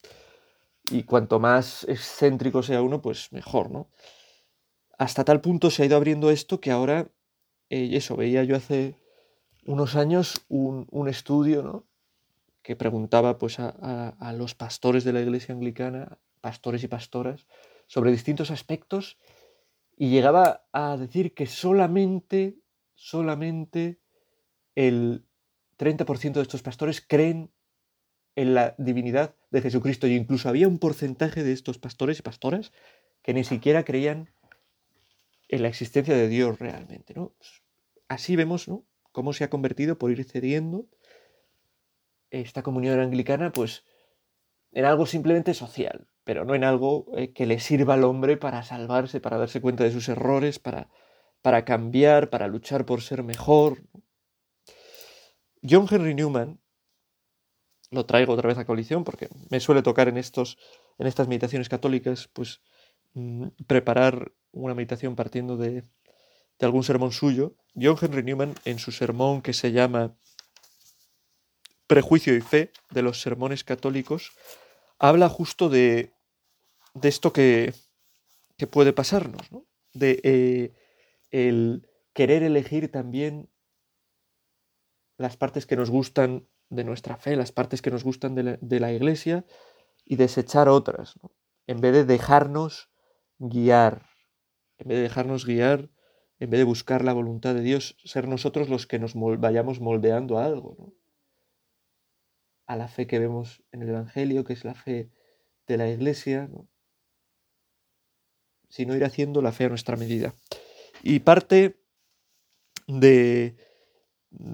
Y 0.89 1.03
cuanto 1.03 1.39
más 1.39 1.83
excéntrico 1.89 2.63
sea 2.63 2.81
uno, 2.81 3.01
pues 3.01 3.33
mejor, 3.33 3.69
¿no? 3.69 3.89
hasta 4.97 5.23
tal 5.23 5.41
punto 5.41 5.69
se 5.69 5.83
ha 5.83 5.85
ido 5.85 5.97
abriendo 5.97 6.29
esto 6.29 6.59
que 6.59 6.71
ahora, 6.71 7.09
eh, 7.69 7.89
eso, 7.93 8.15
veía 8.15 8.43
yo 8.43 8.55
hace 8.55 8.95
unos 9.65 9.95
años 9.95 10.45
un, 10.49 11.07
estudio, 11.07 11.63
¿no? 11.63 11.85
Que 12.63 12.77
preguntaba 12.77 13.37
pues 13.37 13.59
a, 13.59 14.33
los 14.35 14.55
pastores 14.55 15.03
de 15.03 15.13
la 15.13 15.21
iglesia 15.21 15.53
anglicana, 15.53 16.17
pastores 16.41 16.83
y 16.83 16.87
pastoras, 16.87 17.45
sobre 17.87 18.11
distintos 18.11 18.49
aspectos 18.49 19.19
y 19.97 20.09
llegaba 20.09 20.65
a 20.71 20.97
decir 20.97 21.33
que 21.33 21.45
solamente, 21.45 22.57
solamente 22.95 23.99
el 24.75 25.25
30% 25.77 26.33
de 26.33 26.41
estos 26.41 26.63
pastores 26.63 27.01
creen 27.05 27.51
en 28.35 28.55
la 28.55 28.75
divinidad 28.77 29.35
de 29.51 29.61
Jesucristo 29.61 30.07
y 30.07 30.15
incluso 30.15 30.49
había 30.49 30.67
un 30.67 30.79
porcentaje 30.79 31.43
de 31.43 31.51
estos 31.51 31.77
pastores 31.77 32.19
y 32.19 32.23
pastoras 32.23 32.71
que 33.21 33.33
ni 33.33 33.43
siquiera 33.43 33.83
creían 33.83 34.31
en 35.49 35.61
la 35.61 35.67
existencia 35.67 36.15
de 36.15 36.29
Dios 36.29 36.57
realmente. 36.59 37.13
¿no? 37.13 37.35
Así 38.07 38.35
vemos 38.35 38.67
¿no? 38.67 38.85
cómo 39.11 39.33
se 39.33 39.43
ha 39.43 39.49
convertido 39.49 39.99
por 39.99 40.11
ir 40.11 40.23
cediendo 40.23 40.87
esta 42.41 42.63
comunión 42.63 42.99
anglicana 42.99 43.51
pues, 43.51 43.83
en 44.71 44.85
algo 44.85 45.05
simplemente 45.05 45.53
social, 45.53 46.07
pero 46.23 46.45
no 46.45 46.55
en 46.55 46.63
algo 46.63 47.05
eh, 47.15 47.31
que 47.31 47.45
le 47.45 47.59
sirva 47.59 47.93
al 47.93 48.03
hombre 48.03 48.37
para 48.37 48.63
salvarse, 48.63 49.21
para 49.21 49.37
darse 49.37 49.61
cuenta 49.61 49.83
de 49.83 49.91
sus 49.91 50.09
errores, 50.09 50.59
para, 50.59 50.89
para 51.41 51.63
cambiar, 51.63 52.29
para 52.29 52.47
luchar 52.47 52.85
por 52.85 53.01
ser 53.01 53.23
mejor. 53.23 53.83
John 55.61 55.87
Henry 55.89 56.15
Newman, 56.15 56.59
lo 57.91 58.05
traigo 58.07 58.33
otra 58.33 58.47
vez 58.47 58.57
a 58.57 58.65
coalición 58.65 59.03
porque 59.03 59.29
me 59.51 59.59
suele 59.59 59.83
tocar 59.83 60.07
en, 60.07 60.17
estos, 60.17 60.57
en 60.97 61.05
estas 61.05 61.27
meditaciones 61.27 61.69
católicas, 61.69 62.29
pues 62.33 62.61
mm, 63.13 63.49
preparar 63.67 64.33
una 64.51 64.73
meditación 64.73 65.15
partiendo 65.15 65.55
de, 65.55 65.83
algún 66.59 66.83
sermón 66.83 67.11
suyo, 67.11 67.55
John 67.75 67.97
Henry 68.01 68.23
Newman, 68.23 68.55
en 68.63 68.79
su 68.79 68.91
sermón 68.91 69.41
que 69.41 69.51
se 69.51 69.73
llama 69.73 70.15
Prejuicio 71.87 72.35
y 72.35 72.41
Fe 72.41 72.71
de 72.91 73.01
los 73.01 73.21
sermones 73.21 73.63
católicos, 73.63 74.31
habla 74.99 75.29
justo 75.29 75.69
de, 75.69 76.13
de 76.93 77.09
esto 77.09 77.33
que, 77.33 77.73
que, 78.57 78.67
puede 78.67 78.93
pasarnos, 78.93 79.51
¿no? 79.51 79.65
de 79.93 80.19
eh, 80.23 80.73
el 81.31 81.87
querer 82.13 82.43
elegir 82.43 82.91
también 82.91 83.49
las 85.17 85.37
partes 85.37 85.65
que 85.65 85.75
nos 85.75 85.89
gustan 85.89 86.47
de 86.69 86.83
nuestra 86.83 87.17
fe, 87.17 87.35
las 87.35 87.51
partes 87.51 87.81
que 87.81 87.91
nos 87.91 88.03
gustan 88.03 88.33
de 88.35 88.43
la, 88.43 88.57
de 88.61 88.79
la 88.79 88.91
iglesia 88.91 89.45
y 90.05 90.15
desechar 90.15 90.69
otras, 90.69 91.19
en 91.67 91.81
vez 91.81 91.93
de 91.93 92.05
dejarnos 92.05 92.89
guiar 93.37 94.13
en 94.83 94.89
vez 94.89 94.97
de 94.97 95.03
dejarnos 95.03 95.45
guiar, 95.45 95.89
en 96.39 96.49
vez 96.49 96.59
de 96.59 96.65
buscar 96.65 97.03
la 97.03 97.13
voluntad 97.13 97.55
de 97.55 97.61
Dios, 97.61 97.95
ser 98.03 98.27
nosotros 98.27 98.69
los 98.69 98.87
que 98.87 98.99
nos 98.99 99.13
vayamos 99.15 99.79
moldeando 99.79 100.37
a 100.37 100.45
algo, 100.45 100.75
¿no? 100.77 100.93
A 102.65 102.75
la 102.75 102.87
fe 102.87 103.07
que 103.07 103.19
vemos 103.19 103.63
en 103.71 103.81
el 103.81 103.89
Evangelio, 103.89 104.43
que 104.43 104.53
es 104.53 104.63
la 104.63 104.73
fe 104.73 105.09
de 105.67 105.77
la 105.77 105.89
Iglesia, 105.89 106.47
¿no? 106.51 106.67
sino 108.69 108.95
ir 108.95 109.05
haciendo 109.05 109.41
la 109.41 109.51
fe 109.51 109.65
a 109.65 109.69
nuestra 109.69 109.97
medida. 109.97 110.33
Y 111.03 111.19
parte 111.19 111.79
de, 112.87 113.55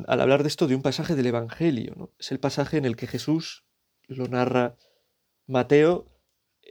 al 0.08 0.22
hablar 0.22 0.44
de 0.44 0.50
esto, 0.50 0.68
de 0.68 0.75
un 0.75 0.82
pasaje 0.82 1.16
del 1.16 1.28
Evangelio, 1.28 1.94
¿no? 1.96 2.12
es 2.20 2.32
el 2.32 2.39
pasaje 2.39 2.78
en 2.78 2.86
el 2.86 2.96
que 2.96 3.08
Jesús, 3.08 3.66
lo 4.08 4.28
narra 4.28 4.75
Mateo, 5.46 6.08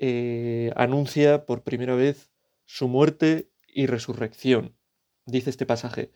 eh, 0.00 0.72
anuncia 0.76 1.46
por 1.46 1.62
primera 1.62 1.94
vez 1.94 2.30
su 2.64 2.86
muerte 2.86 3.50
y 3.66 3.86
resurrección. 3.86 4.76
Dice 5.26 5.50
este 5.50 5.66
pasaje. 5.66 6.12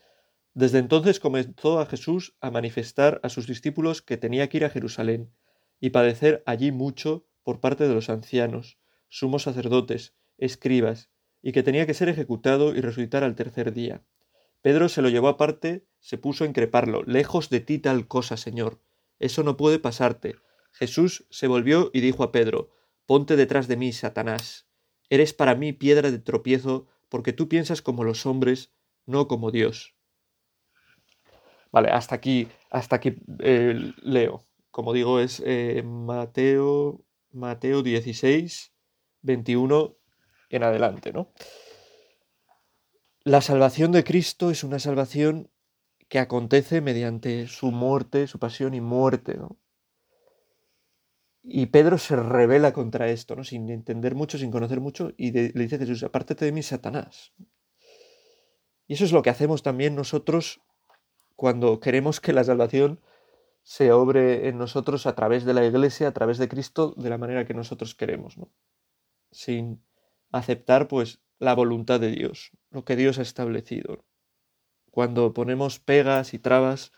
Desde 0.53 0.77
entonces 0.77 1.19
comenzó 1.19 1.79
a 1.79 1.85
Jesús 1.85 2.35
a 2.39 2.51
manifestar 2.51 3.19
a 3.23 3.29
sus 3.29 3.47
discípulos 3.47 4.01
que 4.01 4.17
tenía 4.17 4.49
que 4.49 4.57
ir 4.57 4.65
a 4.65 4.69
Jerusalén 4.69 5.31
y 5.79 5.89
padecer 5.89 6.43
allí 6.45 6.71
mucho 6.71 7.25
por 7.43 7.59
parte 7.59 7.87
de 7.87 7.93
los 7.93 8.09
ancianos, 8.09 8.77
sumos 9.09 9.43
sacerdotes, 9.43 10.13
escribas, 10.37 11.09
y 11.41 11.51
que 11.51 11.63
tenía 11.63 11.85
que 11.85 11.93
ser 11.93 12.07
ejecutado 12.07 12.75
y 12.75 12.81
resucitar 12.81 13.23
al 13.23 13.35
tercer 13.35 13.73
día. 13.73 14.03
Pedro 14.61 14.87
se 14.87 15.01
lo 15.01 15.09
llevó 15.09 15.27
aparte, 15.27 15.85
se 15.99 16.17
puso 16.17 16.45
a 16.45 16.47
increparlo. 16.47 17.03
Lejos 17.03 17.49
de 17.49 17.59
ti 17.59 17.79
tal 17.79 18.07
cosa, 18.07 18.37
Señor. 18.37 18.79
Eso 19.19 19.43
no 19.43 19.57
puede 19.57 19.77
pasarte. 19.77 20.37
Jesús 20.71 21.25
se 21.29 21.47
volvió 21.47 21.91
y 21.93 21.99
dijo 21.99 22.23
a 22.23 22.31
Pedro, 22.31 22.69
Ponte 23.05 23.35
detrás 23.35 23.67
de 23.67 23.75
mí, 23.75 23.91
Satanás. 23.91 24.67
Eres 25.09 25.33
para 25.33 25.55
mí 25.55 25.73
piedra 25.73 26.11
de 26.11 26.19
tropiezo 26.19 26.87
porque 27.09 27.33
tú 27.33 27.49
piensas 27.49 27.81
como 27.81 28.05
los 28.05 28.25
hombres, 28.25 28.71
no 29.05 29.27
como 29.27 29.51
Dios. 29.51 29.92
Vale, 31.73 31.89
hasta 31.89 32.13
aquí, 32.13 32.47
hasta 32.69 32.97
aquí 32.97 33.15
eh, 33.39 33.93
leo. 34.03 34.45
Como 34.69 34.93
digo, 34.93 35.19
es 35.19 35.41
eh, 35.43 35.81
Mateo, 35.83 37.03
Mateo 37.31 37.81
16, 37.81 38.71
21 39.23 39.97
en 40.51 40.63
adelante, 40.63 41.11
¿no? 41.11 41.33
La 43.23 43.41
salvación 43.41 43.91
de 43.91 44.03
Cristo 44.03 44.51
es 44.51 44.63
una 44.63 44.77
salvación 44.77 45.49
que 46.09 46.19
acontece 46.19 46.79
mediante 46.79 47.47
su 47.47 47.71
muerte, 47.71 48.27
su 48.27 48.37
pasión 48.37 48.75
y 48.75 48.81
muerte, 48.81 49.35
¿no? 49.35 49.57
Y 51.41 51.65
Pedro 51.67 51.97
se 51.97 52.15
revela 52.15 52.71
contra 52.71 53.09
esto, 53.09 53.35
¿no? 53.35 53.43
sin 53.43 53.69
entender 53.69 54.13
mucho, 54.13 54.37
sin 54.37 54.51
conocer 54.51 54.79
mucho, 54.79 55.11
y 55.17 55.31
le 55.31 55.51
dice 55.53 55.75
a 55.75 55.79
Jesús, 55.79 56.03
apártate 56.03 56.45
de 56.45 56.51
mí, 56.53 56.61
Satanás. 56.61 57.33
Y 58.87 58.93
eso 58.93 59.03
es 59.03 59.11
lo 59.11 59.23
que 59.23 59.29
hacemos 59.29 59.61
también 59.63 59.95
nosotros 59.95 60.61
cuando 61.35 61.79
queremos 61.79 62.19
que 62.19 62.33
la 62.33 62.43
salvación 62.43 62.99
se 63.63 63.91
obre 63.91 64.49
en 64.49 64.57
nosotros 64.57 65.05
a 65.05 65.15
través 65.15 65.45
de 65.45 65.53
la 65.53 65.65
Iglesia, 65.65 66.09
a 66.09 66.11
través 66.11 66.37
de 66.37 66.47
Cristo, 66.47 66.93
de 66.97 67.09
la 67.09 67.17
manera 67.17 67.45
que 67.45 67.53
nosotros 67.53 67.95
queremos, 67.95 68.37
¿no? 68.37 68.51
sin 69.31 69.83
aceptar 70.31 70.87
pues 70.87 71.21
la 71.39 71.55
voluntad 71.55 71.99
de 71.99 72.11
Dios, 72.11 72.51
lo 72.71 72.85
que 72.85 72.95
Dios 72.95 73.19
ha 73.19 73.21
establecido. 73.21 74.05
Cuando 74.91 75.33
ponemos 75.33 75.79
pegas 75.79 76.33
y 76.33 76.39
trabas 76.39 76.91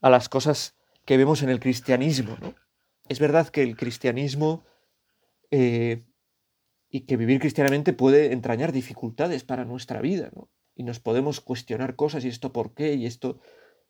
a 0.00 0.10
las 0.10 0.28
cosas 0.28 0.76
que 1.04 1.16
vemos 1.16 1.42
en 1.42 1.50
el 1.50 1.60
cristianismo, 1.60 2.36
¿no? 2.40 2.54
es 3.08 3.18
verdad 3.18 3.48
que 3.48 3.62
el 3.62 3.76
cristianismo 3.76 4.64
eh, 5.50 6.04
y 6.88 7.00
que 7.00 7.16
vivir 7.16 7.40
cristianamente 7.40 7.92
puede 7.92 8.32
entrañar 8.32 8.72
dificultades 8.72 9.44
para 9.44 9.64
nuestra 9.64 10.00
vida, 10.00 10.30
¿no? 10.34 10.48
Y 10.78 10.84
nos 10.84 11.00
podemos 11.00 11.40
cuestionar 11.40 11.96
cosas 11.96 12.24
y 12.24 12.28
esto 12.28 12.52
por 12.52 12.72
qué 12.72 12.94
y 12.94 13.04
esto... 13.04 13.40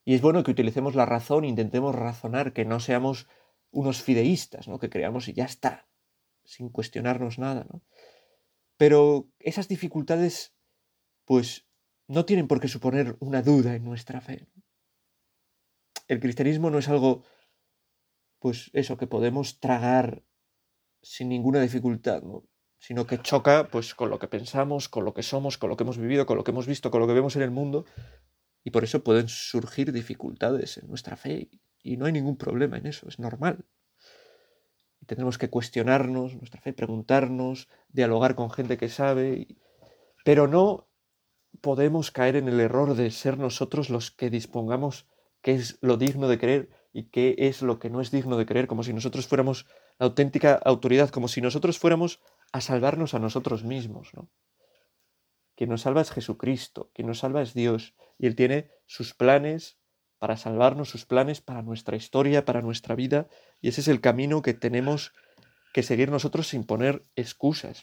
Y 0.06 0.14
es 0.14 0.22
bueno 0.22 0.42
que 0.42 0.52
utilicemos 0.52 0.94
la 0.94 1.04
razón, 1.04 1.44
intentemos 1.44 1.94
razonar, 1.94 2.54
que 2.54 2.64
no 2.64 2.80
seamos 2.80 3.28
unos 3.70 4.00
fideístas, 4.02 4.68
¿no? 4.68 4.78
Que 4.78 4.88
creamos 4.88 5.28
y 5.28 5.34
ya 5.34 5.44
está. 5.44 5.86
sin 6.44 6.70
cuestionarnos 6.70 7.38
nada, 7.38 7.66
¿no? 7.70 7.82
Pero 8.78 9.28
esas 9.38 9.68
dificultades, 9.68 10.54
pues, 11.26 11.68
no 12.06 12.24
tienen 12.24 12.48
por 12.48 12.58
qué 12.58 12.68
suponer 12.68 13.18
una 13.20 13.42
duda 13.42 13.74
en 13.74 13.84
nuestra 13.84 14.22
fe. 14.22 14.46
El 16.06 16.20
cristianismo 16.20 16.70
no 16.70 16.78
es 16.78 16.88
algo, 16.88 17.22
pues, 18.38 18.70
eso, 18.72 18.96
que 18.96 19.06
podemos 19.06 19.60
tragar 19.60 20.24
sin 21.02 21.28
ninguna 21.28 21.60
dificultad, 21.60 22.22
¿no? 22.22 22.44
Sino 22.78 23.06
que 23.06 23.20
choca 23.20 23.68
pues 23.70 23.94
con 23.94 24.10
lo 24.10 24.18
que 24.18 24.28
pensamos, 24.28 24.88
con 24.88 25.04
lo 25.04 25.14
que 25.14 25.22
somos, 25.22 25.58
con 25.58 25.68
lo 25.68 25.76
que 25.76 25.84
hemos 25.84 25.98
vivido, 25.98 26.26
con 26.26 26.36
lo 26.36 26.44
que 26.44 26.52
hemos 26.52 26.66
visto, 26.66 26.90
con 26.90 27.00
lo 27.00 27.06
que 27.06 27.12
vemos 27.12 27.36
en 27.36 27.42
el 27.42 27.50
mundo, 27.50 27.84
y 28.64 28.70
por 28.70 28.84
eso 28.84 29.02
pueden 29.02 29.28
surgir 29.28 29.92
dificultades 29.92 30.78
en 30.78 30.88
nuestra 30.88 31.16
fe, 31.16 31.50
y 31.82 31.96
no 31.96 32.06
hay 32.06 32.12
ningún 32.12 32.36
problema 32.36 32.78
en 32.78 32.86
eso, 32.86 33.08
es 33.08 33.18
normal. 33.18 33.64
Y 35.00 35.06
tenemos 35.06 35.38
que 35.38 35.50
cuestionarnos 35.50 36.34
nuestra 36.36 36.60
fe, 36.60 36.72
preguntarnos, 36.72 37.68
dialogar 37.88 38.34
con 38.34 38.50
gente 38.50 38.76
que 38.76 38.88
sabe, 38.88 39.48
pero 40.24 40.46
no 40.46 40.88
podemos 41.60 42.10
caer 42.10 42.36
en 42.36 42.48
el 42.48 42.60
error 42.60 42.94
de 42.94 43.10
ser 43.10 43.38
nosotros 43.38 43.90
los 43.90 44.10
que 44.10 44.30
dispongamos 44.30 45.06
qué 45.40 45.54
es 45.54 45.78
lo 45.80 45.96
digno 45.96 46.28
de 46.28 46.38
creer 46.38 46.68
y 46.92 47.04
qué 47.04 47.34
es 47.38 47.62
lo 47.62 47.78
que 47.78 47.90
no 47.90 48.00
es 48.00 48.10
digno 48.10 48.36
de 48.36 48.46
creer, 48.46 48.66
como 48.66 48.82
si 48.82 48.92
nosotros 48.92 49.26
fuéramos 49.26 49.66
la 49.98 50.06
auténtica 50.06 50.54
autoridad, 50.64 51.10
como 51.10 51.28
si 51.28 51.40
nosotros 51.40 51.78
fuéramos 51.78 52.20
a 52.52 52.60
salvarnos 52.60 53.14
a 53.14 53.18
nosotros 53.18 53.64
mismos, 53.64 54.14
¿no? 54.14 54.28
Quien 55.54 55.70
nos 55.70 55.82
salva 55.82 56.02
es 56.02 56.12
Jesucristo, 56.12 56.90
quien 56.94 57.08
nos 57.08 57.18
salva 57.18 57.42
es 57.42 57.52
Dios, 57.52 57.94
y 58.16 58.26
Él 58.26 58.36
tiene 58.36 58.70
sus 58.86 59.12
planes 59.12 59.76
para 60.18 60.36
salvarnos, 60.36 60.88
sus 60.88 61.04
planes 61.04 61.40
para 61.40 61.62
nuestra 61.62 61.96
historia, 61.96 62.44
para 62.44 62.62
nuestra 62.62 62.94
vida, 62.94 63.28
y 63.60 63.68
ese 63.68 63.80
es 63.80 63.88
el 63.88 64.00
camino 64.00 64.40
que 64.42 64.54
tenemos 64.54 65.12
que 65.72 65.82
seguir 65.82 66.10
nosotros 66.10 66.46
sin 66.46 66.64
poner 66.64 67.04
excusas. 67.16 67.82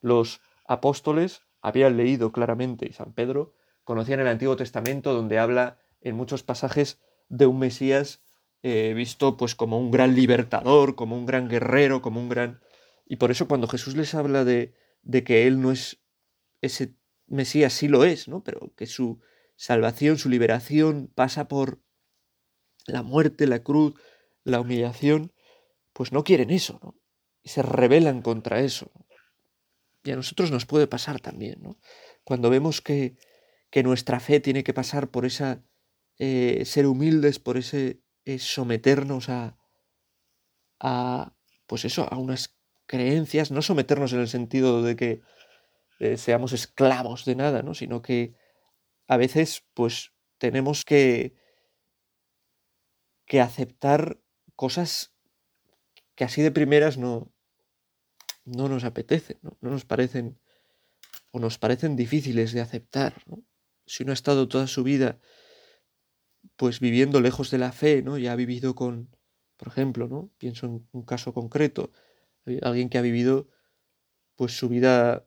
Los 0.00 0.40
apóstoles 0.64 1.42
habían 1.60 1.96
leído 1.96 2.30
claramente, 2.30 2.86
y 2.88 2.92
San 2.92 3.12
Pedro 3.12 3.54
conocían 3.84 4.20
el 4.20 4.28
Antiguo 4.28 4.56
Testamento, 4.56 5.12
donde 5.12 5.38
habla 5.38 5.78
en 6.00 6.14
muchos 6.14 6.42
pasajes 6.42 7.00
de 7.28 7.46
un 7.46 7.58
Mesías 7.58 8.22
eh, 8.62 8.92
visto 8.94 9.36
pues 9.36 9.54
como 9.54 9.78
un 9.78 9.90
gran 9.90 10.14
libertador, 10.14 10.94
como 10.94 11.16
un 11.16 11.26
gran 11.26 11.48
guerrero, 11.48 12.02
como 12.02 12.20
un 12.20 12.28
gran 12.28 12.60
y 13.08 13.16
por 13.16 13.30
eso 13.30 13.48
cuando 13.48 13.66
Jesús 13.66 13.96
les 13.96 14.14
habla 14.14 14.44
de, 14.44 14.74
de 15.02 15.24
que 15.24 15.46
Él 15.46 15.60
no 15.60 15.72
es 15.72 15.98
ese 16.60 16.94
Mesías, 17.26 17.72
sí 17.72 17.88
lo 17.88 18.04
es, 18.04 18.28
¿no? 18.28 18.42
Pero 18.44 18.72
que 18.76 18.86
su 18.86 19.20
salvación, 19.56 20.18
su 20.18 20.28
liberación 20.28 21.10
pasa 21.14 21.48
por 21.48 21.82
la 22.86 23.02
muerte, 23.02 23.46
la 23.46 23.62
cruz, 23.62 23.94
la 24.44 24.60
humillación, 24.60 25.32
pues 25.92 26.12
no 26.12 26.24
quieren 26.24 26.50
eso, 26.50 26.80
¿no? 26.82 26.98
Y 27.42 27.48
se 27.48 27.62
rebelan 27.62 28.22
contra 28.22 28.60
eso. 28.60 28.90
Y 30.04 30.10
a 30.10 30.16
nosotros 30.16 30.50
nos 30.50 30.66
puede 30.66 30.86
pasar 30.86 31.20
también, 31.20 31.62
¿no? 31.62 31.78
Cuando 32.24 32.50
vemos 32.50 32.80
que, 32.80 33.16
que 33.70 33.82
nuestra 33.82 34.20
fe 34.20 34.40
tiene 34.40 34.64
que 34.64 34.74
pasar 34.74 35.10
por 35.10 35.24
esa 35.24 35.62
eh, 36.18 36.62
ser 36.66 36.86
humildes, 36.86 37.38
por 37.38 37.56
ese 37.56 38.02
eh, 38.24 38.38
someternos 38.38 39.28
a, 39.28 39.58
a, 40.78 41.34
pues 41.66 41.84
eso, 41.84 42.06
a 42.10 42.16
unas 42.16 42.57
creencias, 42.88 43.52
no 43.52 43.62
someternos 43.62 44.12
en 44.12 44.20
el 44.20 44.28
sentido 44.28 44.82
de 44.82 44.96
que 44.96 45.20
eh, 46.00 46.16
seamos 46.16 46.52
esclavos 46.52 47.24
de 47.24 47.36
nada, 47.36 47.62
¿no? 47.62 47.74
sino 47.74 48.02
que 48.02 48.34
a 49.06 49.16
veces 49.16 49.64
pues 49.74 50.12
tenemos 50.38 50.84
que, 50.84 51.36
que 53.26 53.40
aceptar 53.40 54.18
cosas 54.56 55.14
que 56.14 56.24
así 56.24 56.42
de 56.42 56.50
primeras 56.50 56.98
no, 56.98 57.30
no 58.44 58.68
nos 58.68 58.84
apetecen, 58.84 59.38
¿no? 59.42 59.56
nos 59.60 59.84
parecen 59.84 60.40
o 61.30 61.38
nos 61.38 61.58
parecen 61.58 61.94
difíciles 61.94 62.52
de 62.52 62.62
aceptar. 62.62 63.22
Si 63.86 64.02
uno 64.02 64.12
ha 64.12 64.14
estado 64.14 64.48
toda 64.48 64.66
su 64.66 64.82
vida 64.82 65.20
pues 66.56 66.80
viviendo 66.80 67.20
lejos 67.20 67.50
de 67.50 67.58
la 67.58 67.72
fe, 67.72 68.02
¿no? 68.02 68.18
Ya 68.18 68.32
ha 68.32 68.36
vivido 68.36 68.74
con, 68.74 69.14
por 69.56 69.68
ejemplo, 69.68 70.08
¿no? 70.08 70.30
Pienso 70.38 70.66
en 70.66 70.88
un 70.92 71.02
caso 71.02 71.32
concreto, 71.32 71.92
alguien 72.62 72.88
que 72.88 72.98
ha 72.98 73.02
vivido 73.02 73.48
pues 74.36 74.56
su 74.56 74.68
vida 74.68 75.26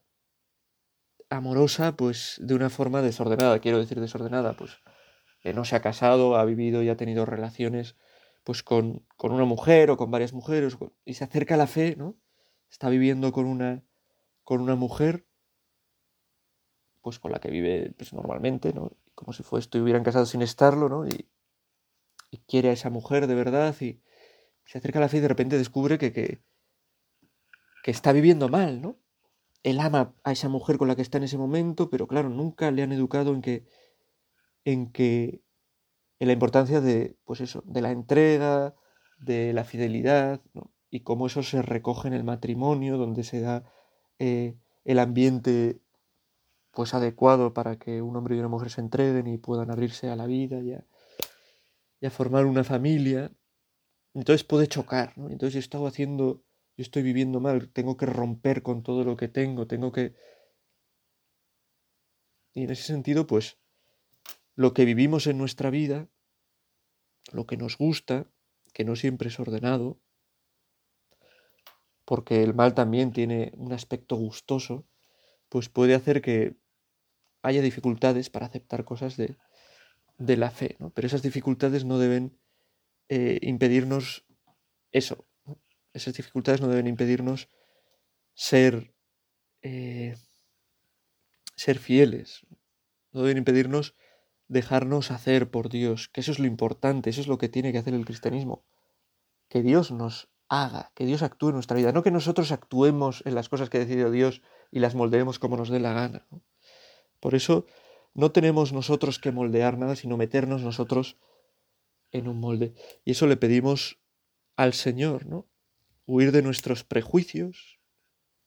amorosa 1.29 1.95
pues 1.95 2.39
de 2.41 2.55
una 2.55 2.69
forma 2.69 3.01
desordenada, 3.01 3.59
quiero 3.59 3.79
decir 3.79 3.99
desordenada, 3.99 4.53
pues 4.53 4.77
no 5.43 5.65
se 5.65 5.75
ha 5.75 5.81
casado, 5.81 6.35
ha 6.35 6.45
vivido 6.45 6.83
y 6.83 6.89
ha 6.89 6.97
tenido 6.97 7.25
relaciones 7.25 7.95
pues 8.43 8.63
con, 8.63 9.05
con 9.17 9.31
una 9.31 9.45
mujer 9.45 9.89
o 9.89 9.97
con 9.97 10.11
varias 10.11 10.33
mujeres 10.33 10.77
y 11.05 11.13
se 11.13 11.23
acerca 11.23 11.55
a 11.55 11.57
la 11.57 11.67
fe, 11.67 11.95
¿no? 11.95 12.17
Está 12.69 12.89
viviendo 12.89 13.31
con 13.31 13.45
una 13.45 13.83
con 14.43 14.61
una 14.61 14.75
mujer 14.75 15.27
pues 17.01 17.19
con 17.19 17.31
la 17.31 17.39
que 17.39 17.49
vive 17.49 17.93
pues 17.97 18.13
normalmente, 18.13 18.73
¿no? 18.73 18.91
Como 19.15 19.33
si 19.33 19.43
fuese, 19.43 19.65
estuvieran 19.65 20.03
casados 20.03 20.29
sin 20.29 20.41
estarlo, 20.41 20.89
¿no? 20.89 21.07
Y, 21.07 21.29
y, 22.29 22.37
quiere 22.39 22.69
a 22.69 22.73
esa 22.73 22.89
mujer 22.89 23.27
de 23.27 23.35
verdad 23.35 23.75
y 23.81 24.01
se 24.65 24.77
acerca 24.77 24.99
a 24.99 25.01
la 25.01 25.09
fe 25.09 25.17
y 25.17 25.21
de 25.21 25.27
repente 25.27 25.57
descubre 25.57 25.97
que, 25.97 26.13
que, 26.13 26.41
que 27.83 27.91
está 27.91 28.11
viviendo 28.11 28.49
mal, 28.49 28.81
¿no? 28.81 28.97
Él 29.63 29.79
ama 29.79 30.15
a 30.23 30.31
esa 30.31 30.49
mujer 30.49 30.77
con 30.77 30.87
la 30.87 30.95
que 30.95 31.01
está 31.01 31.17
en 31.17 31.25
ese 31.25 31.37
momento, 31.37 31.89
pero 31.89 32.07
claro, 32.07 32.29
nunca 32.29 32.71
le 32.71 32.83
han 32.83 32.91
educado 32.91 33.33
en 33.33 33.41
que, 33.41 33.65
en 34.65 34.91
que, 34.91 35.43
en 36.19 36.27
la 36.27 36.33
importancia 36.33 36.81
de, 36.81 37.17
pues 37.25 37.41
eso, 37.41 37.63
de 37.65 37.81
la 37.81 37.91
entrega, 37.91 38.75
de 39.19 39.53
la 39.53 39.63
fidelidad, 39.63 40.41
¿no? 40.53 40.71
y 40.91 41.01
cómo 41.01 41.27
eso 41.27 41.41
se 41.41 41.61
recoge 41.61 42.09
en 42.09 42.13
el 42.13 42.23
matrimonio, 42.23 42.97
donde 42.97 43.23
se 43.23 43.39
da 43.39 43.63
eh, 44.19 44.57
el 44.83 44.99
ambiente 44.99 45.81
pues 46.71 46.93
adecuado 46.93 47.53
para 47.53 47.77
que 47.77 48.01
un 48.01 48.15
hombre 48.15 48.35
y 48.35 48.39
una 48.39 48.49
mujer 48.49 48.69
se 48.69 48.81
entreguen 48.81 49.27
y 49.27 49.37
puedan 49.37 49.71
abrirse 49.71 50.09
a 50.09 50.15
la 50.15 50.25
vida 50.25 50.59
y 50.59 50.73
a, 50.73 50.85
y 51.99 52.05
a 52.05 52.11
formar 52.11 52.45
una 52.45 52.63
familia. 52.63 53.31
Entonces 54.13 54.43
puede 54.43 54.67
chocar, 54.67 55.17
¿no? 55.17 55.29
Entonces 55.29 55.55
he 55.55 55.59
estado 55.59 55.87
haciendo 55.87 56.43
yo 56.77 56.83
estoy 56.83 57.03
viviendo 57.03 57.39
mal, 57.39 57.69
tengo 57.69 57.97
que 57.97 58.05
romper 58.05 58.63
con 58.63 58.83
todo 58.83 59.03
lo 59.03 59.17
que 59.17 59.27
tengo, 59.27 59.67
tengo 59.67 59.91
que... 59.91 60.15
Y 62.53 62.63
en 62.63 62.69
ese 62.69 62.83
sentido, 62.83 63.27
pues, 63.27 63.57
lo 64.55 64.73
que 64.73 64.85
vivimos 64.85 65.27
en 65.27 65.37
nuestra 65.37 65.69
vida, 65.69 66.09
lo 67.31 67.45
que 67.45 67.57
nos 67.57 67.77
gusta, 67.77 68.27
que 68.73 68.83
no 68.83 68.95
siempre 68.95 69.29
es 69.29 69.39
ordenado, 69.39 69.99
porque 72.05 72.43
el 72.43 72.53
mal 72.53 72.73
también 72.73 73.11
tiene 73.11 73.51
un 73.55 73.73
aspecto 73.73 74.15
gustoso, 74.15 74.85
pues 75.49 75.69
puede 75.69 75.95
hacer 75.95 76.21
que 76.21 76.57
haya 77.41 77.61
dificultades 77.61 78.29
para 78.29 78.45
aceptar 78.45 78.85
cosas 78.85 79.17
de, 79.17 79.37
de 80.17 80.37
la 80.37 80.51
fe, 80.51 80.75
¿no? 80.79 80.91
Pero 80.91 81.07
esas 81.07 81.21
dificultades 81.21 81.85
no 81.85 81.97
deben 81.99 82.37
eh, 83.09 83.39
impedirnos 83.41 84.25
eso, 84.91 85.25
esas 85.93 86.13
dificultades 86.13 86.61
no 86.61 86.67
deben 86.67 86.87
impedirnos 86.87 87.49
ser, 88.33 88.93
eh, 89.61 90.15
ser 91.55 91.79
fieles, 91.79 92.45
no 93.11 93.21
deben 93.21 93.37
impedirnos 93.37 93.95
dejarnos 94.47 95.11
hacer 95.11 95.49
por 95.49 95.69
Dios, 95.69 96.09
que 96.09 96.21
eso 96.21 96.31
es 96.31 96.39
lo 96.39 96.47
importante, 96.47 97.09
eso 97.09 97.21
es 97.21 97.27
lo 97.27 97.37
que 97.37 97.49
tiene 97.49 97.71
que 97.71 97.77
hacer 97.77 97.93
el 97.93 98.05
cristianismo, 98.05 98.65
que 99.47 99.61
Dios 99.61 99.91
nos 99.91 100.29
haga, 100.49 100.91
que 100.95 101.05
Dios 101.05 101.23
actúe 101.23 101.49
en 101.49 101.55
nuestra 101.55 101.77
vida, 101.77 101.93
no 101.93 102.03
que 102.03 102.11
nosotros 102.11 102.51
actuemos 102.51 103.23
en 103.25 103.35
las 103.35 103.47
cosas 103.47 103.69
que 103.69 103.77
ha 103.77 103.79
decidido 103.81 104.11
Dios 104.11 104.41
y 104.69 104.79
las 104.79 104.95
moldeemos 104.95 105.39
como 105.39 105.55
nos 105.55 105.69
dé 105.69 105.79
la 105.79 105.93
gana. 105.93 106.27
Por 107.21 107.35
eso 107.35 107.65
no 108.13 108.31
tenemos 108.31 108.73
nosotros 108.73 109.19
que 109.19 109.31
moldear 109.31 109.77
nada, 109.77 109.95
sino 109.95 110.17
meternos 110.17 110.61
nosotros 110.61 111.17
en 112.11 112.27
un 112.27 112.39
molde. 112.39 112.73
Y 113.05 113.11
eso 113.11 113.27
le 113.27 113.37
pedimos 113.37 114.01
al 114.57 114.73
Señor, 114.73 115.25
¿no? 115.25 115.47
Huir 116.05 116.31
de 116.31 116.41
nuestros 116.41 116.83
prejuicios, 116.83 117.79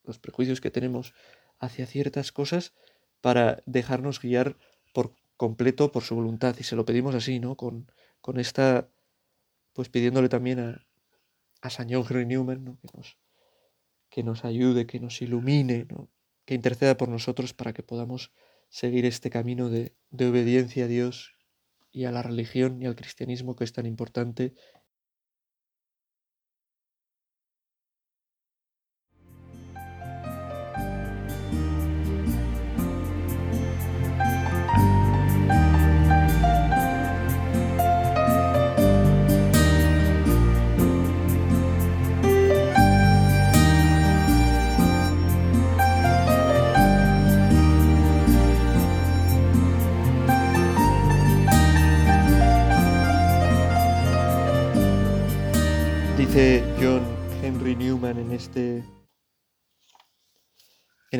los 0.02 0.18
prejuicios 0.18 0.60
que 0.60 0.70
tenemos 0.70 1.14
hacia 1.58 1.86
ciertas 1.86 2.32
cosas, 2.32 2.74
para 3.20 3.62
dejarnos 3.66 4.20
guiar 4.20 4.56
por 4.92 5.14
completo 5.36 5.90
por 5.92 6.02
su 6.02 6.14
voluntad. 6.14 6.56
Y 6.58 6.64
se 6.64 6.76
lo 6.76 6.84
pedimos 6.84 7.14
así, 7.14 7.40
¿no? 7.40 7.56
Con, 7.56 7.90
con 8.20 8.38
esta, 8.38 8.88
pues 9.72 9.88
pidiéndole 9.88 10.28
también 10.28 10.60
a, 10.60 10.86
a 11.62 11.70
San 11.70 11.88
John 11.90 12.04
Henry 12.08 12.26
Newman. 12.26 12.78
Que 12.82 12.88
nos, 12.94 13.18
que 14.10 14.22
nos 14.22 14.44
ayude, 14.44 14.86
que 14.86 15.00
nos 15.00 15.20
ilumine, 15.22 15.86
que 16.44 16.54
interceda 16.54 16.96
por 16.96 17.08
nosotros 17.08 17.52
para 17.54 17.72
que 17.72 17.82
podamos 17.82 18.30
seguir 18.68 19.06
este 19.06 19.30
camino 19.30 19.70
de, 19.70 19.94
de 20.10 20.26
obediencia 20.28 20.84
a 20.84 20.88
Dios 20.88 21.34
y 21.90 22.04
a 22.04 22.12
la 22.12 22.22
religión 22.22 22.82
y 22.82 22.86
al 22.86 22.96
cristianismo 22.96 23.56
que 23.56 23.64
es 23.64 23.72
tan 23.72 23.86
importante 23.86 24.54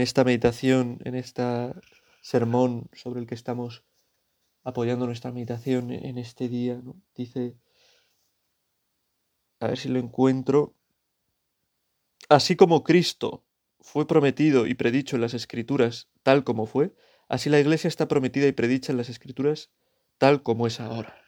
esta 0.04 0.22
meditación, 0.22 0.98
en 1.04 1.14
este 1.16 1.42
sermón 2.22 2.88
sobre 2.92 3.20
el 3.20 3.26
que 3.26 3.34
estamos 3.34 3.84
apoyando 4.62 5.06
nuestra 5.06 5.32
meditación 5.32 5.90
en 5.90 6.18
este 6.18 6.48
día, 6.48 6.80
dice, 7.14 7.56
a 9.60 9.66
ver 9.66 9.78
si 9.78 9.88
lo 9.88 9.98
encuentro, 9.98 10.74
así 12.28 12.54
como 12.54 12.84
Cristo 12.84 13.44
fue 13.80 14.06
prometido 14.06 14.66
y 14.66 14.74
predicho 14.74 15.16
en 15.16 15.22
las 15.22 15.34
Escrituras 15.34 16.08
tal 16.22 16.44
como 16.44 16.66
fue, 16.66 16.94
así 17.28 17.50
la 17.50 17.60
Iglesia 17.60 17.88
está 17.88 18.08
prometida 18.08 18.46
y 18.46 18.52
predicha 18.52 18.92
en 18.92 18.98
las 18.98 19.08
Escrituras 19.08 19.70
tal 20.18 20.42
como 20.42 20.66
es 20.66 20.80
ahora. 20.80 21.20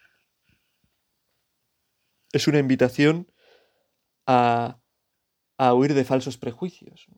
Es 2.33 2.47
una 2.47 2.59
invitación 2.59 3.31
a, 4.27 4.81
a 5.59 5.75
huir 5.75 5.95
de 5.95 6.05
falsos 6.05 6.39
prejuicios 6.39 7.09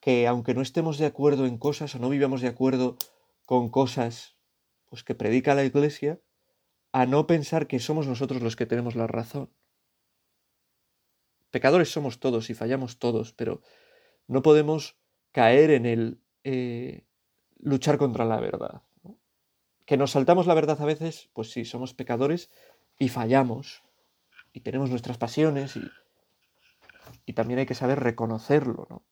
que 0.00 0.26
aunque 0.26 0.54
no 0.54 0.62
estemos 0.62 0.98
de 0.98 1.06
acuerdo 1.06 1.46
en 1.46 1.58
cosas 1.58 1.94
o 1.94 1.98
no 1.98 2.08
vivamos 2.08 2.40
de 2.40 2.48
acuerdo 2.48 2.96
con 3.44 3.70
cosas 3.70 4.36
pues 4.86 5.02
que 5.02 5.14
predica 5.14 5.54
la 5.54 5.64
iglesia, 5.64 6.20
a 6.92 7.06
no 7.06 7.26
pensar 7.26 7.66
que 7.66 7.80
somos 7.80 8.06
nosotros 8.06 8.42
los 8.42 8.56
que 8.56 8.66
tenemos 8.66 8.94
la 8.94 9.06
razón. 9.06 9.50
Pecadores 11.50 11.90
somos 11.90 12.20
todos 12.20 12.50
y 12.50 12.54
fallamos 12.54 12.98
todos, 12.98 13.32
pero 13.32 13.62
no 14.26 14.42
podemos 14.42 14.96
caer 15.32 15.70
en 15.70 15.86
el 15.86 16.20
eh, 16.44 17.06
luchar 17.58 17.98
contra 17.98 18.24
la 18.24 18.40
verdad. 18.40 18.82
Que 19.84 19.96
nos 19.96 20.12
saltamos 20.12 20.46
la 20.46 20.54
verdad 20.54 20.80
a 20.80 20.86
veces, 20.86 21.30
pues 21.32 21.50
sí, 21.50 21.64
somos 21.64 21.94
pecadores 21.94 22.50
y 22.98 23.08
fallamos 23.08 23.82
y 24.52 24.60
tenemos 24.60 24.90
nuestras 24.90 25.18
pasiones 25.18 25.76
y, 25.76 25.82
y 27.24 27.34
también 27.34 27.60
hay 27.60 27.66
que 27.66 27.74
saber 27.74 28.00
reconocerlo, 28.00 28.86
¿no? 28.88 29.04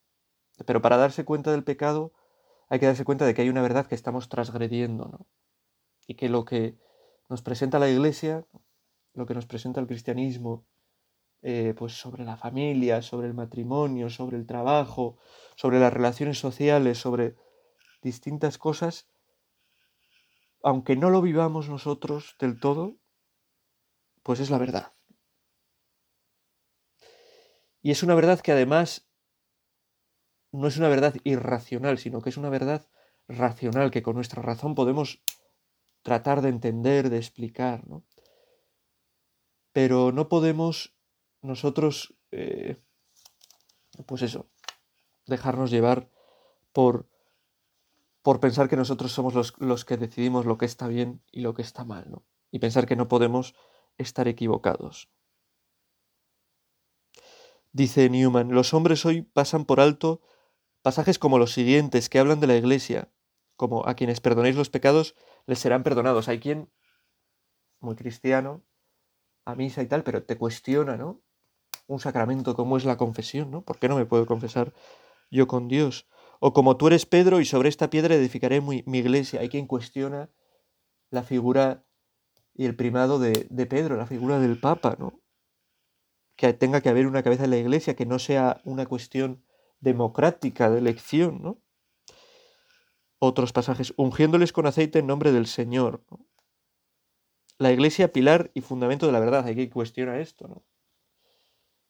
Pero 0.67 0.81
para 0.83 0.97
darse 0.97 1.25
cuenta 1.25 1.51
del 1.51 1.65
pecado 1.65 2.13
hay 2.69 2.79
que 2.79 2.87
darse 2.87 3.05
cuenta 3.05 3.27
de 3.27 3.35
que 3.35 3.43
hay 3.43 3.49
una 3.49 3.63
verdad 3.63 3.87
que 3.87 3.95
estamos 3.95 4.29
transgrediendo, 4.29 5.07
¿no? 5.07 5.27
Y 6.07 6.15
que 6.15 6.29
lo 6.29 6.45
que 6.45 6.77
nos 7.29 7.43
presenta 7.43 7.79
la 7.79 7.89
Iglesia, 7.89 8.47
lo 9.15 9.27
que 9.27 9.35
nos 9.35 9.47
presenta 9.47 9.81
el 9.81 9.87
cristianismo, 9.87 10.67
eh, 11.43 11.75
pues 11.77 11.93
sobre 11.93 12.25
la 12.25 12.37
familia, 12.37 13.03
sobre 13.03 13.27
el 13.27 13.35
matrimonio, 13.35 14.09
sobre 14.09 14.37
el 14.37 14.47
trabajo, 14.47 15.19
sobre 15.57 15.79
las 15.79 15.93
relaciones 15.93 16.39
sociales, 16.39 16.99
sobre 16.99 17.37
distintas 18.03 18.59
cosas, 18.59 19.09
aunque 20.63 20.97
no 20.97 21.11
lo 21.11 21.21
vivamos 21.21 21.69
nosotros 21.69 22.37
del 22.39 22.59
todo, 22.59 22.97
pues 24.23 24.41
es 24.41 24.51
la 24.51 24.59
verdad. 24.59 24.95
Y 27.83 27.91
es 27.91 28.03
una 28.03 28.15
verdad 28.15 28.41
que 28.41 28.53
además 28.53 29.04
no 30.55 30.69
es 30.69 30.77
una 30.77 30.89
verdad 30.89 31.17
irracional, 31.25 31.99
sino 31.99 32.21
que 32.21 32.31
es 32.31 32.37
una 32.37 32.49
verdad 32.49 32.87
racional 33.27 33.91
que 33.91 34.03
con 34.03 34.15
nuestra 34.15 34.41
razón 34.41 34.77
podemos 34.77 35.21
tratar 36.03 36.43
de 36.43 36.51
entender, 36.51 37.11
de 37.11 37.17
explicar, 37.17 37.87
¿no? 37.89 38.05
Pero 39.73 40.13
no 40.13 40.29
podemos 40.29 40.95
nosotros, 41.43 42.15
eh, 42.31 42.81
pues 44.07 44.23
eso, 44.23 44.47
dejarnos 45.27 45.73
llevar 45.73 46.09
por, 46.73 47.09
por 48.23 48.39
pensar 48.39 48.69
que 48.69 48.77
nosotros 48.77 49.11
somos 49.11 49.35
los, 49.35 49.55
los, 49.59 49.85
que 49.85 49.97
decidimos 49.97 50.47
lo 50.47 50.57
que 50.57 50.67
está 50.67 50.87
bien 50.87 51.21
y 51.33 51.41
lo 51.41 51.55
que 51.55 51.63
está 51.63 51.85
mal, 51.85 52.09
¿no? 52.09 52.23
Y 52.53 52.61
pensar 52.61 52.87
que 52.87 52.95
no 52.95 53.09
podemos 53.09 53.57
estar 53.99 54.29
equivocados. 54.29 55.11
Dice 57.73 58.09
Newman, 58.09 58.53
los 58.53 58.73
hombres 58.73 59.05
hoy 59.05 59.23
pasan 59.23 59.65
por 59.65 59.81
alto 59.81 60.21
Pasajes 60.85 61.19
como 61.19 61.39
los 61.39 61.55
siguientes 61.55 62.11
que 62.11 62.19
hablan 62.19 62.41
de 62.41 62.47
la 62.47 62.57
Iglesia, 62.57 63.09
como 63.57 63.89
a 63.89 63.95
quienes 63.95 64.21
perdonéis 64.21 64.55
los 64.55 64.69
pecados 64.69 65.17
les 65.47 65.59
serán 65.59 65.83
perdonados. 65.83 66.29
Hay 66.29 66.41
quien, 66.41 66.71
muy 67.81 67.97
cristiano, 67.97 68.63
a 69.47 69.55
misa 69.55 69.81
y 69.81 69.87
tal, 69.87 70.03
pero 70.05 70.25
te 70.25 70.37
cuestiona, 70.37 70.99
¿no? 70.99 71.23
Un 71.87 72.01
sacramento 72.01 72.55
como 72.55 72.77
es 72.77 72.85
la 72.85 72.99
confesión, 72.99 73.51
¿no? 73.51 73.63
¿Por 73.63 73.79
qué 73.79 73.89
no 73.89 73.97
me 73.97 74.05
puedo 74.05 74.27
confesar 74.27 74.75
yo 75.31 75.47
con 75.47 75.69
Dios? 75.69 76.07
O 76.39 76.53
como 76.53 76.77
tú 76.77 76.89
eres 76.89 77.07
Pedro 77.07 77.41
y 77.41 77.47
sobre 77.47 77.71
esta 77.71 77.89
piedra 77.89 78.15
edificaré 78.15 78.61
mi, 78.61 78.85
iglesia. 78.85 79.41
Hay 79.41 79.49
quien 79.49 79.67
cuestiona 79.67 80.29
la 81.09 81.23
figura 81.23 81.87
y 82.53 82.67
el 82.67 82.77
primado 82.77 83.19
de, 83.19 83.47
de 83.49 83.65
Pedro, 83.65 83.97
la 83.97 84.05
figura 84.05 84.39
del 84.39 84.61
Papa, 84.61 84.97
¿no? 84.99 85.19
Que 86.37 86.53
tenga 86.53 86.83
que 86.83 86.91
haber 86.91 87.07
una 87.07 87.23
cabeza 87.23 87.45
en 87.45 87.51
la 87.53 87.57
iglesia, 87.57 87.97
que 87.97 88.05
no 88.05 88.19
sea 88.19 88.61
una 88.65 88.85
cuestión 88.85 89.43
democrática 89.85 90.71
de 90.71 90.79
elección, 90.79 91.41
¿no? 91.43 91.61
Otros 93.21 93.53
pasajes, 93.53 93.95
ungiéndoles 93.97 94.53
con 94.53 94.67
aceite 94.67 94.99
en 94.99 95.07
nombre 95.07 95.31
del 95.31 95.47
Señor. 95.47 96.03
La 97.59 97.71
iglesia, 97.71 98.13
pilar 98.13 98.51
y 98.55 98.61
fundamento 98.63 99.07
de 99.07 99.13
la 99.13 99.21
verdad. 99.21 99.47
Hay 99.47 99.55
que 99.55 99.71
cuestionar 99.71 100.19
esto, 100.19 100.49
¿no? 100.49 100.65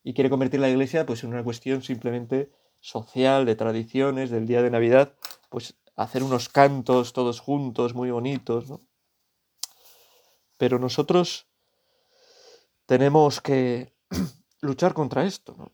Y 0.02 0.12
quiere 0.12 0.28
convertir 0.28 0.60
la 0.60 0.68
iglesia 0.68 1.06
pues, 1.06 1.24
en 1.24 1.30
una 1.30 1.42
cuestión 1.42 1.82
simplemente 1.82 2.52
social, 2.80 3.46
de 3.46 3.56
tradiciones, 3.56 4.30
del 4.30 4.46
día 4.46 4.60
de 4.60 4.70
Navidad, 4.70 5.14
pues 5.48 5.74
hacer 5.96 6.22
unos 6.22 6.50
cantos 6.50 7.14
todos 7.14 7.40
juntos, 7.40 7.94
muy 7.94 8.10
bonitos, 8.10 8.68
¿no? 8.68 8.86
Pero 10.58 10.78
nosotros 10.78 11.48
tenemos 12.84 13.40
que 13.40 13.94
luchar 14.60 14.92
contra 14.92 15.24
esto, 15.24 15.54
¿no? 15.56 15.72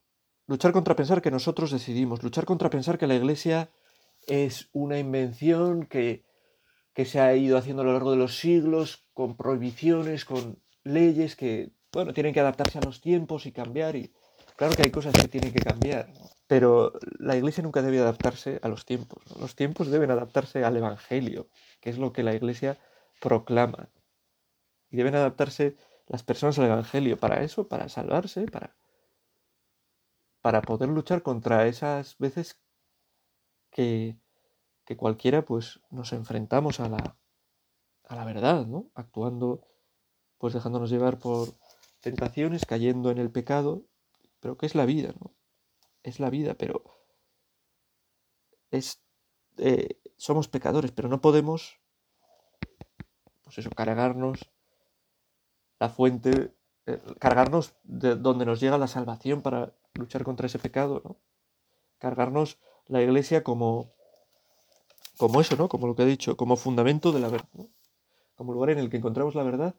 Luchar 0.51 0.73
contra 0.73 0.97
pensar 0.97 1.23
que 1.23 1.31
nosotros 1.31 1.71
decidimos, 1.71 2.25
luchar 2.25 2.45
contra 2.45 2.71
pensar 2.71 2.99
que 2.99 3.07
la 3.07 3.15
Iglesia 3.15 3.71
es 4.27 4.69
una 4.73 4.99
invención 4.99 5.87
que, 5.87 6.25
que 6.93 7.05
se 7.05 7.21
ha 7.21 7.37
ido 7.37 7.57
haciendo 7.57 7.83
a 7.83 7.85
lo 7.85 7.93
largo 7.93 8.11
de 8.11 8.17
los 8.17 8.37
siglos, 8.37 9.07
con 9.15 9.37
prohibiciones, 9.37 10.25
con 10.25 10.61
leyes 10.83 11.37
que, 11.37 11.71
bueno, 11.93 12.13
tienen 12.15 12.35
que 12.35 12.41
adaptarse 12.41 12.79
a 12.79 12.83
los 12.83 13.01
tiempos 13.01 13.47
y 13.47 13.53
cambiar. 13.53 13.95
Y 13.95 14.13
claro 14.57 14.75
que 14.75 14.83
hay 14.83 14.91
cosas 14.91 15.15
que 15.15 15.29
tienen 15.29 15.53
que 15.53 15.61
cambiar, 15.61 16.13
pero 16.49 16.95
la 17.21 17.37
Iglesia 17.37 17.63
nunca 17.63 17.81
debe 17.81 18.01
adaptarse 18.01 18.59
a 18.61 18.67
los 18.67 18.85
tiempos. 18.85 19.23
Los 19.39 19.55
tiempos 19.55 19.87
deben 19.87 20.11
adaptarse 20.11 20.65
al 20.65 20.77
Evangelio, 20.77 21.47
que 21.81 21.91
es 21.91 21.99
lo 21.99 22.13
que 22.13 22.25
la 22.25 22.35
Iglesia 22.35 22.77
proclama. 23.21 23.89
Y 24.91 24.97
deben 24.97 25.15
adaptarse 25.15 25.77
las 26.09 26.25
personas 26.25 26.59
al 26.59 26.65
Evangelio 26.65 27.19
para 27.19 27.45
eso, 27.45 27.69
para 27.69 27.89
salvarse, 27.89 28.47
para 28.47 28.80
para 30.43 30.63
poder 30.63 30.89
luchar 30.89 31.23
contra 31.23 31.67
esas 31.67 32.17
veces 32.19 32.59
que, 33.71 34.19
que 34.85 34.97
cualquiera 34.97 35.45
pues 35.45 35.81
nos 35.91 36.13
enfrentamos 36.13 36.81
a 36.81 36.89
la, 36.89 37.17
a 38.09 38.17
la 38.17 38.25
verdad, 38.25 38.67
¿no? 38.67 38.91
Actuando, 38.95 39.67
pues 40.39 40.55
dejándonos 40.55 40.91
llevar 40.91 41.19
por 41.19 41.49
tentaciones, 42.01 42.67
cayendo 42.67 43.11
en 43.11 43.19
el 43.19 43.31
pecado, 43.31 43.85
pero 44.41 44.57
¿qué 44.57 44.67
es 44.67 44.75
la 44.75 44.87
vida, 44.87 45.15
no? 45.21 45.33
Es 46.03 46.19
la 46.19 46.31
vida, 46.31 46.55
pero 46.55 46.83
es, 48.71 49.03
eh, 49.59 50.01
somos 50.17 50.49
pecadores, 50.49 50.93
pero 50.93 51.09
no 51.09 51.21
podemos, 51.21 51.79
pues 53.43 53.59
eso, 53.59 53.71
cargarnos 53.71 54.51
la 55.79 55.89
fuente, 55.89 56.55
eh, 56.87 57.01
cargarnos 57.19 57.75
de 57.85 58.17
donde 58.17 58.47
nos 58.47 58.61
llega 58.61 58.79
la 58.79 58.87
salvación 58.87 59.43
para 59.43 59.75
luchar 59.95 60.25
contra 60.25 60.47
ese 60.47 60.59
pecado, 60.59 61.03
¿no? 61.05 61.17
Cargarnos 61.99 62.59
la 62.87 63.03
iglesia 63.03 63.45
como, 63.45 63.93
como 65.17 65.41
eso, 65.41 65.57
¿no? 65.57 65.69
Como 65.69 65.87
lo 65.87 65.95
que 65.95 66.03
he 66.03 66.07
dicho, 66.07 66.37
como 66.37 66.57
fundamento 66.57 67.13
de 67.13 67.21
la 67.21 67.29
verdad, 67.29 67.69
Como 68.35 68.55
lugar 68.55 68.71
en 68.71 68.79
el 68.79 68.89
que 68.89 68.97
encontramos 68.97 69.35
la 69.35 69.43
verdad, 69.43 69.75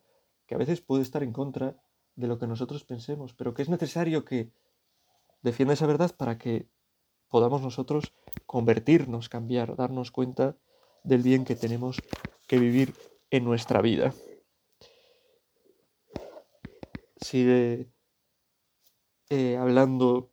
que 0.45 0.56
a 0.56 0.58
veces 0.58 0.82
puede 0.82 1.02
estar 1.02 1.24
en 1.24 1.34
contra 1.34 1.82
de 2.15 2.28
lo 2.28 2.38
que 2.38 2.47
nosotros 2.47 2.84
pensemos, 2.84 3.34
pero 3.34 3.54
que 3.54 3.62
es 3.63 3.69
necesario 3.69 4.26
que 4.26 4.52
defienda 5.41 5.74
esa 5.74 5.88
verdad 5.88 6.15
para 6.15 6.38
que 6.38 6.67
podamos 7.30 7.62
nosotros 7.62 8.13
convertirnos, 8.45 9.30
cambiar, 9.30 9.76
darnos 9.76 10.12
cuenta 10.12 10.58
del 11.04 11.24
bien 11.24 11.45
que 11.45 11.56
tenemos 11.56 12.02
que 12.47 12.60
vivir 12.60 12.93
en 13.32 13.45
nuestra 13.45 13.82
vida. 13.82 14.13
Sigue 17.21 17.89
eh, 19.32 19.56
hablando 19.56 20.30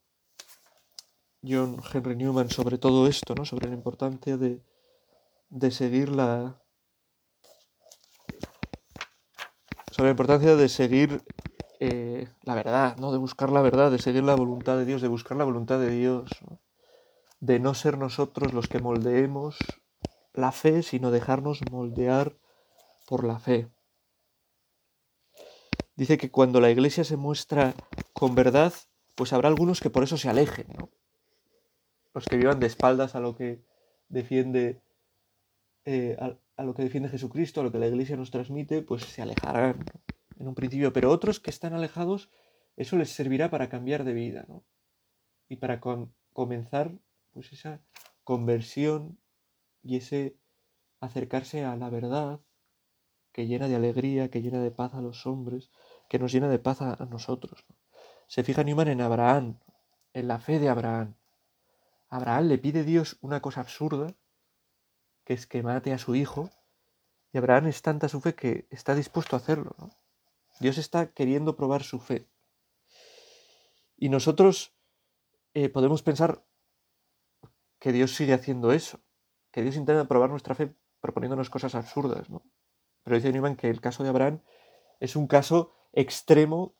John 1.44 1.80
Henry 1.92 2.16
Newman 2.16 2.50
sobre 2.50 2.78
todo 2.78 3.06
esto, 3.06 3.36
¿no? 3.36 3.44
sobre 3.44 3.68
la 3.68 3.74
importancia 3.74 4.36
de, 4.36 4.60
de 5.50 5.70
seguir 5.70 6.08
la. 6.08 6.60
sobre 9.92 10.08
la 10.08 10.10
importancia 10.10 10.56
de 10.56 10.68
seguir 10.68 11.22
eh, 11.78 12.28
la 12.42 12.56
verdad, 12.56 12.96
¿no? 12.96 13.12
de 13.12 13.18
buscar 13.18 13.50
la 13.50 13.62
verdad, 13.62 13.92
de 13.92 14.00
seguir 14.00 14.24
la 14.24 14.34
voluntad 14.34 14.76
de 14.76 14.84
Dios, 14.84 15.00
de 15.00 15.06
buscar 15.06 15.36
la 15.36 15.44
voluntad 15.44 15.78
de 15.78 15.90
Dios, 15.90 16.30
de 17.38 17.60
no 17.60 17.74
ser 17.74 17.98
nosotros 17.98 18.52
los 18.52 18.66
que 18.66 18.80
moldeemos 18.80 19.58
la 20.34 20.50
fe, 20.50 20.82
sino 20.82 21.12
dejarnos 21.12 21.60
moldear 21.70 22.36
por 23.06 23.22
la 23.22 23.38
fe. 23.38 23.70
dice 25.94 26.18
que 26.18 26.32
cuando 26.32 26.60
la 26.60 26.70
iglesia 26.70 27.04
se 27.04 27.16
muestra 27.16 27.74
con 28.12 28.34
verdad, 28.34 28.72
pues 29.18 29.32
habrá 29.32 29.48
algunos 29.48 29.80
que 29.80 29.90
por 29.90 30.04
eso 30.04 30.16
se 30.16 30.28
alejen, 30.28 30.68
¿no? 30.78 30.90
Los 32.14 32.24
que 32.26 32.36
vivan 32.36 32.60
de 32.60 32.68
espaldas 32.68 33.16
a 33.16 33.20
lo 33.20 33.34
que 33.34 33.64
defiende 34.08 34.80
eh, 35.84 36.16
a, 36.20 36.62
lo 36.62 36.72
que 36.72 36.82
defiende 36.82 37.08
Jesucristo, 37.08 37.60
a 37.60 37.64
lo 37.64 37.72
que 37.72 37.80
la 37.80 37.88
iglesia 37.88 38.16
nos 38.16 38.30
transmite, 38.30 38.80
pues 38.82 39.02
se 39.02 39.22
alejarán 39.22 39.84
en 40.38 40.46
un 40.46 40.54
principio, 40.54 40.92
pero 40.92 41.10
otros 41.10 41.40
que 41.40 41.50
están 41.50 41.72
alejados, 41.72 42.30
eso 42.76 42.96
les 42.96 43.10
servirá 43.10 43.50
para 43.50 43.68
cambiar 43.68 44.04
de 44.04 44.12
vida, 44.12 44.44
¿no? 44.46 44.62
Y 45.48 45.56
para 45.56 45.80
comenzar, 46.32 46.92
pues 47.32 47.52
esa 47.52 47.80
conversión 48.22 49.18
y 49.82 49.96
ese 49.96 50.36
acercarse 51.00 51.64
a 51.64 51.74
la 51.74 51.90
verdad 51.90 52.40
que 53.32 53.48
llena 53.48 53.66
de 53.66 53.74
alegría, 53.74 54.30
que 54.30 54.42
llena 54.42 54.60
de 54.62 54.70
paz 54.70 54.94
a 54.94 55.00
los 55.00 55.26
hombres, 55.26 55.72
que 56.08 56.20
nos 56.20 56.32
llena 56.32 56.48
de 56.48 56.58
paz 56.60 56.82
a, 56.82 57.08
nosotros. 57.10 57.64
Se 58.28 58.44
fija 58.44 58.62
Newman 58.62 58.88
en 58.88 59.00
Abraham, 59.00 59.58
en 60.12 60.28
la 60.28 60.38
fe 60.38 60.58
de 60.58 60.68
Abraham. 60.68 61.16
Abraham 62.10 62.48
le 62.48 62.58
pide 62.58 62.80
a 62.80 62.84
Dios 62.84 63.16
una 63.22 63.40
cosa 63.40 63.62
absurda, 63.62 64.14
que 65.24 65.32
es 65.32 65.46
que 65.46 65.62
mate 65.62 65.94
a 65.94 65.98
su 65.98 66.14
hijo, 66.14 66.50
y 67.32 67.38
Abraham 67.38 67.68
es 67.68 67.80
tanta 67.80 68.08
su 68.08 68.20
fe 68.20 68.34
que 68.34 68.68
está 68.70 68.94
dispuesto 68.94 69.34
a 69.34 69.38
hacerlo. 69.38 69.74
Dios 70.60 70.76
está 70.76 71.10
queriendo 71.12 71.56
probar 71.56 71.82
su 71.82 72.00
fe. 72.00 72.28
Y 73.96 74.10
nosotros 74.10 74.76
eh, 75.54 75.70
podemos 75.70 76.02
pensar 76.02 76.44
que 77.78 77.92
Dios 77.92 78.14
sigue 78.14 78.34
haciendo 78.34 78.72
eso, 78.72 79.00
que 79.50 79.62
Dios 79.62 79.76
intenta 79.76 80.06
probar 80.06 80.28
nuestra 80.28 80.54
fe 80.54 80.74
proponiéndonos 81.00 81.48
cosas 81.48 81.74
absurdas, 81.74 82.28
¿no? 82.28 82.42
Pero 83.04 83.16
dice 83.16 83.32
Newman 83.32 83.56
que 83.56 83.70
el 83.70 83.80
caso 83.80 84.02
de 84.02 84.10
Abraham 84.10 84.42
es 85.00 85.16
un 85.16 85.26
caso 85.26 85.72
extremo. 85.92 86.74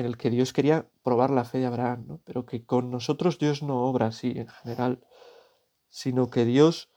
En 0.00 0.06
el 0.06 0.16
que 0.16 0.30
Dios 0.30 0.52
quería 0.52 0.90
probar 1.02 1.30
la 1.30 1.44
fe 1.44 1.58
de 1.58 1.66
Abraham, 1.66 2.06
¿no? 2.08 2.20
pero 2.24 2.46
que 2.46 2.64
con 2.64 2.90
nosotros 2.90 3.38
Dios 3.38 3.62
no 3.62 3.84
obra 3.84 4.06
así 4.06 4.32
en 4.34 4.48
general, 4.48 5.04
sino 5.88 6.30
que 6.30 6.44
Dios 6.44 6.88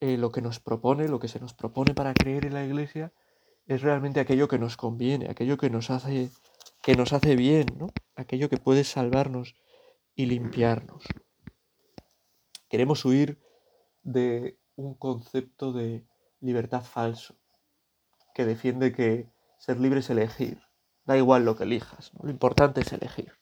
eh, 0.00 0.16
lo 0.16 0.30
que 0.30 0.40
nos 0.40 0.60
propone, 0.60 1.08
lo 1.08 1.18
que 1.18 1.28
se 1.28 1.40
nos 1.40 1.52
propone 1.52 1.94
para 1.94 2.14
creer 2.14 2.46
en 2.46 2.54
la 2.54 2.64
iglesia, 2.64 3.12
es 3.66 3.82
realmente 3.82 4.20
aquello 4.20 4.48
que 4.48 4.58
nos 4.58 4.76
conviene, 4.76 5.30
aquello 5.30 5.56
que 5.56 5.68
nos 5.68 5.90
hace, 5.90 6.30
que 6.82 6.94
nos 6.94 7.12
hace 7.12 7.36
bien, 7.36 7.66
¿no? 7.76 7.88
aquello 8.14 8.48
que 8.48 8.58
puede 8.58 8.84
salvarnos 8.84 9.56
y 10.14 10.26
limpiarnos. 10.26 11.04
Queremos 12.68 13.04
huir 13.04 13.40
de 14.02 14.58
un 14.76 14.94
concepto 14.94 15.72
de 15.72 16.06
libertad 16.40 16.82
falso, 16.82 17.36
que 18.34 18.44
defiende 18.44 18.92
que 18.92 19.28
ser 19.58 19.80
libre 19.80 20.00
es 20.00 20.10
elegir. 20.10 20.63
Da 21.04 21.16
igual 21.16 21.44
lo 21.44 21.56
que 21.56 21.64
elijas, 21.64 22.12
lo 22.22 22.30
importante 22.30 22.80
es 22.80 22.92
elegir. 22.92 23.32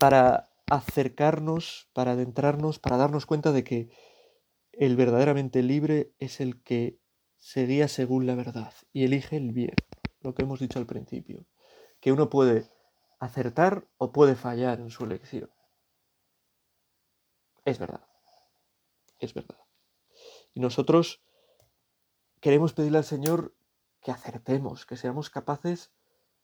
Para 0.00 0.48
acercarnos, 0.70 1.88
para 1.92 2.12
adentrarnos, 2.12 2.78
para 2.78 2.96
darnos 2.96 3.26
cuenta 3.26 3.52
de 3.52 3.64
que 3.64 3.90
el 4.72 4.96
verdaderamente 4.96 5.62
libre 5.62 6.12
es 6.18 6.40
el 6.40 6.62
que 6.62 6.98
se 7.36 7.66
guía 7.66 7.88
según 7.88 8.26
la 8.26 8.34
verdad 8.34 8.72
y 8.92 9.04
elige 9.04 9.36
el 9.36 9.52
bien, 9.52 9.74
lo 10.20 10.34
que 10.34 10.42
hemos 10.42 10.60
dicho 10.60 10.78
al 10.78 10.86
principio, 10.86 11.46
que 12.00 12.12
uno 12.12 12.30
puede 12.30 12.70
acertar 13.18 13.88
o 13.96 14.12
puede 14.12 14.36
fallar 14.36 14.80
en 14.80 14.90
su 14.90 15.04
elección. 15.04 15.50
Es 17.64 17.78
verdad, 17.78 18.06
es 19.18 19.34
verdad. 19.34 19.58
Y 20.54 20.60
nosotros 20.60 21.22
queremos 22.40 22.72
pedirle 22.72 22.98
al 22.98 23.04
Señor 23.04 23.54
que 24.00 24.10
acertemos, 24.10 24.86
que 24.86 24.96
seamos 24.96 25.30
capaces 25.30 25.92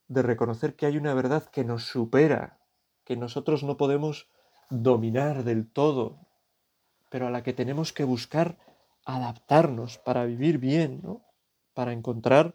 de 0.09 0.23
reconocer 0.23 0.77
que 0.77 0.87
hay 0.87 0.97
una 0.97 1.15
verdad 1.15 1.45
que 1.45 1.65
nos 1.65 1.85
supera, 1.85 2.59
que 3.05 3.17
nosotros 3.17 3.63
no 3.63 3.77
podemos 3.77 4.29
dominar 4.71 5.45
del 5.45 5.71
todo, 5.71 6.19
pero 7.11 7.27
a 7.27 7.31
la 7.31 7.43
que 7.43 7.53
tenemos 7.53 7.93
que 7.93 8.05
buscar 8.05 8.59
adaptarnos 9.05 9.99
para 9.99 10.25
vivir 10.25 10.59
bien, 10.59 11.01
¿no? 11.03 11.23
Para 11.75 11.93
encontrar 11.93 12.55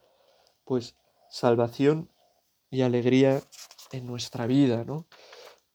pues 0.66 0.96
salvación 1.30 2.10
y 2.70 2.82
alegría 2.82 3.42
en 3.92 4.06
nuestra 4.06 4.48
vida, 4.48 4.84
¿no? 4.84 5.06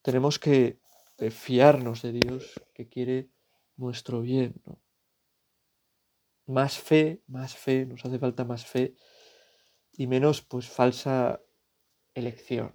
Tenemos 0.03 0.39
que 0.39 0.79
eh, 1.19 1.31
fiarnos 1.31 2.03
de 2.03 2.13
Dios 2.13 2.61
que 2.75 2.89
quiere 2.89 3.31
nuestro 3.77 4.21
bien, 4.21 4.61
¿no? 4.67 4.84
Más 6.47 6.79
fe, 6.79 7.23
más 7.27 7.57
fe, 7.57 7.87
nos 7.87 8.05
hace 8.05 8.19
falta 8.19 8.45
más 8.45 8.67
fe 8.67 8.95
y 9.93 10.07
menos 10.07 10.43
pues 10.43 10.69
falsa 10.69 11.41
elección. 12.15 12.73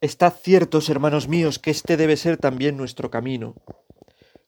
Estad 0.00 0.34
ciertos, 0.34 0.88
hermanos 0.88 1.26
míos, 1.26 1.58
que 1.58 1.70
este 1.70 1.96
debe 1.96 2.16
ser 2.16 2.36
también 2.36 2.76
nuestro 2.76 3.10
camino. 3.10 3.56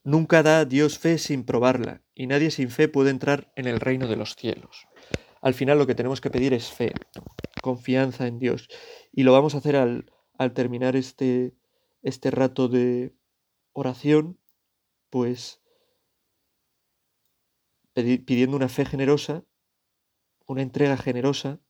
Nunca 0.04 0.42
da 0.42 0.64
Dios 0.64 0.98
fe 0.98 1.18
sin 1.18 1.44
probarla, 1.44 2.02
y 2.14 2.26
nadie 2.26 2.50
sin 2.50 2.70
fe 2.70 2.86
puede 2.86 3.10
entrar 3.10 3.50
en 3.56 3.66
el 3.66 3.80
reino 3.80 4.06
de 4.06 4.16
los 4.16 4.36
cielos. 4.36 4.86
Al 5.40 5.54
final 5.54 5.78
lo 5.78 5.86
que 5.86 5.94
tenemos 5.94 6.20
que 6.20 6.30
pedir 6.30 6.52
es 6.52 6.70
fe, 6.70 6.92
confianza 7.62 8.26
en 8.26 8.38
Dios. 8.38 8.68
Y 9.10 9.22
lo 9.22 9.32
vamos 9.32 9.54
a 9.54 9.58
hacer 9.58 9.76
al, 9.76 10.12
al 10.38 10.52
terminar 10.52 10.96
este, 10.96 11.54
este 12.02 12.30
rato 12.30 12.68
de 12.68 13.14
oración, 13.72 14.37
pues 15.10 15.60
pidiendo 17.94 18.56
una 18.56 18.68
fe 18.68 18.84
generosa, 18.84 19.44
una 20.46 20.62
entrega 20.62 20.96
generosa, 20.96 21.60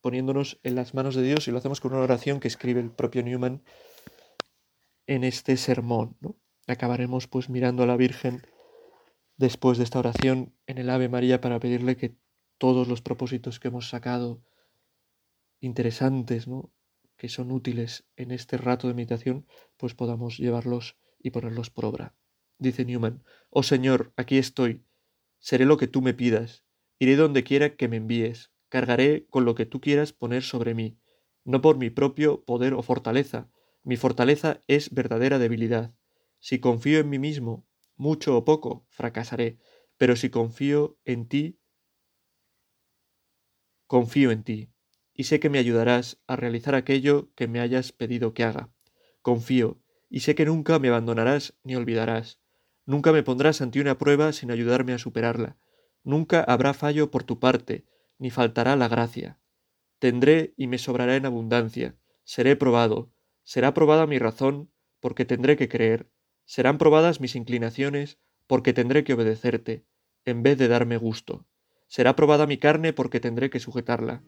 poniéndonos 0.00 0.58
en 0.62 0.74
las 0.74 0.94
manos 0.94 1.14
de 1.14 1.22
Dios 1.22 1.48
y 1.48 1.50
lo 1.50 1.58
hacemos 1.58 1.80
con 1.80 1.92
una 1.92 2.02
oración 2.02 2.40
que 2.40 2.48
escribe 2.48 2.80
el 2.80 2.90
propio 2.90 3.22
Newman 3.22 3.62
en 5.06 5.24
este 5.24 5.56
sermón. 5.56 6.16
Acabaremos 6.66 7.28
pues 7.28 7.48
mirando 7.48 7.82
a 7.82 7.86
la 7.86 7.96
Virgen 7.96 8.42
después 9.36 9.78
de 9.78 9.84
esta 9.84 9.98
oración 9.98 10.54
en 10.66 10.78
el 10.78 10.90
Ave 10.90 11.08
María 11.08 11.40
para 11.40 11.60
pedirle 11.60 11.96
que 11.96 12.16
todos 12.58 12.88
los 12.88 13.02
propósitos 13.02 13.60
que 13.60 13.68
hemos 13.68 13.88
sacado 13.88 14.42
interesantes, 15.60 16.48
¿no? 16.48 16.72
que 17.16 17.28
son 17.28 17.50
útiles 17.50 18.06
en 18.16 18.30
este 18.30 18.56
rato 18.56 18.88
de 18.88 18.94
meditación, 18.94 19.46
pues 19.76 19.94
podamos 19.94 20.38
llevarlos 20.38 20.96
y 21.18 21.30
ponerlos 21.30 21.70
por 21.70 21.84
obra. 21.86 22.14
Dice 22.58 22.84
Newman, 22.84 23.22
Oh 23.50 23.62
Señor, 23.62 24.12
aquí 24.16 24.38
estoy, 24.38 24.84
Seré 25.38 25.64
lo 25.64 25.76
que 25.76 25.86
tú 25.86 26.02
me 26.02 26.14
pidas, 26.14 26.64
iré 26.98 27.16
donde 27.16 27.44
quiera 27.44 27.76
que 27.76 27.88
me 27.88 27.98
envíes, 27.98 28.52
cargaré 28.68 29.26
con 29.30 29.44
lo 29.44 29.54
que 29.54 29.66
tú 29.66 29.80
quieras 29.80 30.12
poner 30.12 30.42
sobre 30.42 30.74
mí, 30.74 30.98
no 31.44 31.60
por 31.60 31.76
mi 31.78 31.90
propio 31.90 32.44
poder 32.44 32.74
o 32.74 32.82
fortaleza, 32.82 33.48
mi 33.84 33.96
fortaleza 33.96 34.60
es 34.66 34.92
verdadera 34.92 35.38
debilidad. 35.38 35.94
Si 36.40 36.58
confío 36.58 36.98
en 36.98 37.10
mí 37.10 37.18
mismo, 37.18 37.66
mucho 37.96 38.36
o 38.36 38.44
poco, 38.44 38.86
fracasaré, 38.90 39.58
pero 39.98 40.16
si 40.16 40.30
confío 40.30 40.98
en 41.04 41.28
ti, 41.28 41.60
confío 43.86 44.30
en 44.32 44.42
ti, 44.42 44.70
y 45.14 45.24
sé 45.24 45.38
que 45.38 45.50
me 45.50 45.58
ayudarás 45.58 46.18
a 46.26 46.36
realizar 46.36 46.74
aquello 46.74 47.30
que 47.36 47.46
me 47.46 47.60
hayas 47.60 47.92
pedido 47.92 48.34
que 48.34 48.44
haga. 48.44 48.70
Confío, 49.22 49.80
y 50.08 50.20
sé 50.20 50.34
que 50.34 50.44
nunca 50.44 50.78
me 50.78 50.88
abandonarás 50.88 51.54
ni 51.62 51.76
olvidarás. 51.76 52.40
Nunca 52.86 53.10
me 53.12 53.24
pondrás 53.24 53.60
ante 53.60 53.80
una 53.80 53.98
prueba 53.98 54.32
sin 54.32 54.52
ayudarme 54.52 54.92
a 54.92 54.98
superarla. 54.98 55.56
Nunca 56.04 56.40
habrá 56.42 56.72
fallo 56.72 57.10
por 57.10 57.24
tu 57.24 57.40
parte, 57.40 57.84
ni 58.18 58.30
faltará 58.30 58.76
la 58.76 58.86
gracia. 58.86 59.40
Tendré 59.98 60.54
y 60.56 60.68
me 60.68 60.78
sobrará 60.78 61.16
en 61.16 61.26
abundancia. 61.26 61.96
Seré 62.22 62.54
probado. 62.54 63.12
Será 63.42 63.74
probada 63.74 64.06
mi 64.06 64.18
razón, 64.18 64.70
porque 65.00 65.24
tendré 65.24 65.56
que 65.56 65.68
creer. 65.68 66.08
Serán 66.44 66.78
probadas 66.78 67.20
mis 67.20 67.34
inclinaciones, 67.34 68.18
porque 68.46 68.72
tendré 68.72 69.02
que 69.02 69.14
obedecerte, 69.14 69.84
en 70.24 70.44
vez 70.44 70.56
de 70.56 70.68
darme 70.68 70.96
gusto. 70.96 71.44
Será 71.88 72.14
probada 72.14 72.46
mi 72.46 72.56
carne, 72.56 72.92
porque 72.92 73.18
tendré 73.18 73.50
que 73.50 73.58
sujetarla. 73.58 74.22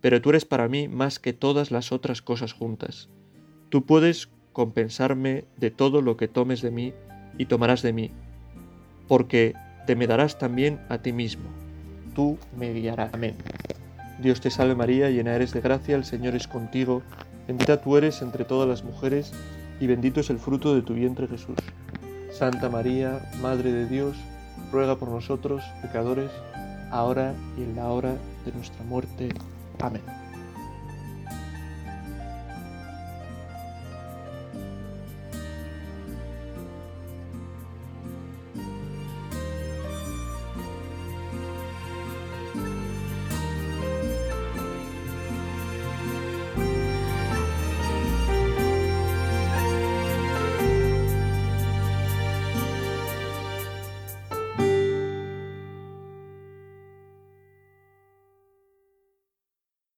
Pero 0.00 0.22
tú 0.22 0.30
eres 0.30 0.44
para 0.44 0.68
mí 0.68 0.86
más 0.86 1.18
que 1.18 1.32
todas 1.32 1.72
las 1.72 1.90
otras 1.90 2.22
cosas 2.22 2.52
juntas. 2.52 3.08
Tú 3.68 3.84
puedes 3.84 4.28
compensarme 4.52 5.44
de 5.56 5.70
todo 5.72 6.02
lo 6.02 6.16
que 6.16 6.28
tomes 6.28 6.62
de 6.62 6.70
mí 6.70 6.94
y 7.38 7.46
tomarás 7.46 7.82
de 7.82 7.92
mí, 7.92 8.10
porque 9.08 9.54
te 9.86 9.96
me 9.96 10.06
darás 10.06 10.38
también 10.38 10.80
a 10.88 10.98
ti 10.98 11.12
mismo. 11.12 11.44
Tú 12.14 12.38
me 12.58 12.72
guiarás. 12.72 13.12
Amén. 13.14 13.34
Dios 14.20 14.40
te 14.40 14.50
salve 14.50 14.74
María, 14.74 15.10
llena 15.10 15.34
eres 15.34 15.52
de 15.52 15.60
gracia, 15.60 15.96
el 15.96 16.04
Señor 16.04 16.34
es 16.34 16.48
contigo, 16.48 17.02
bendita 17.46 17.80
tú 17.82 17.96
eres 17.96 18.22
entre 18.22 18.44
todas 18.44 18.68
las 18.68 18.82
mujeres, 18.82 19.32
y 19.78 19.86
bendito 19.86 20.20
es 20.20 20.30
el 20.30 20.38
fruto 20.38 20.74
de 20.74 20.82
tu 20.82 20.94
vientre 20.94 21.28
Jesús. 21.28 21.56
Santa 22.32 22.70
María, 22.70 23.20
Madre 23.42 23.72
de 23.72 23.86
Dios, 23.86 24.16
ruega 24.72 24.96
por 24.96 25.08
nosotros, 25.08 25.62
pecadores, 25.82 26.30
ahora 26.90 27.34
y 27.58 27.62
en 27.62 27.76
la 27.76 27.88
hora 27.88 28.14
de 28.44 28.52
nuestra 28.52 28.82
muerte. 28.84 29.28
Amén. 29.80 30.15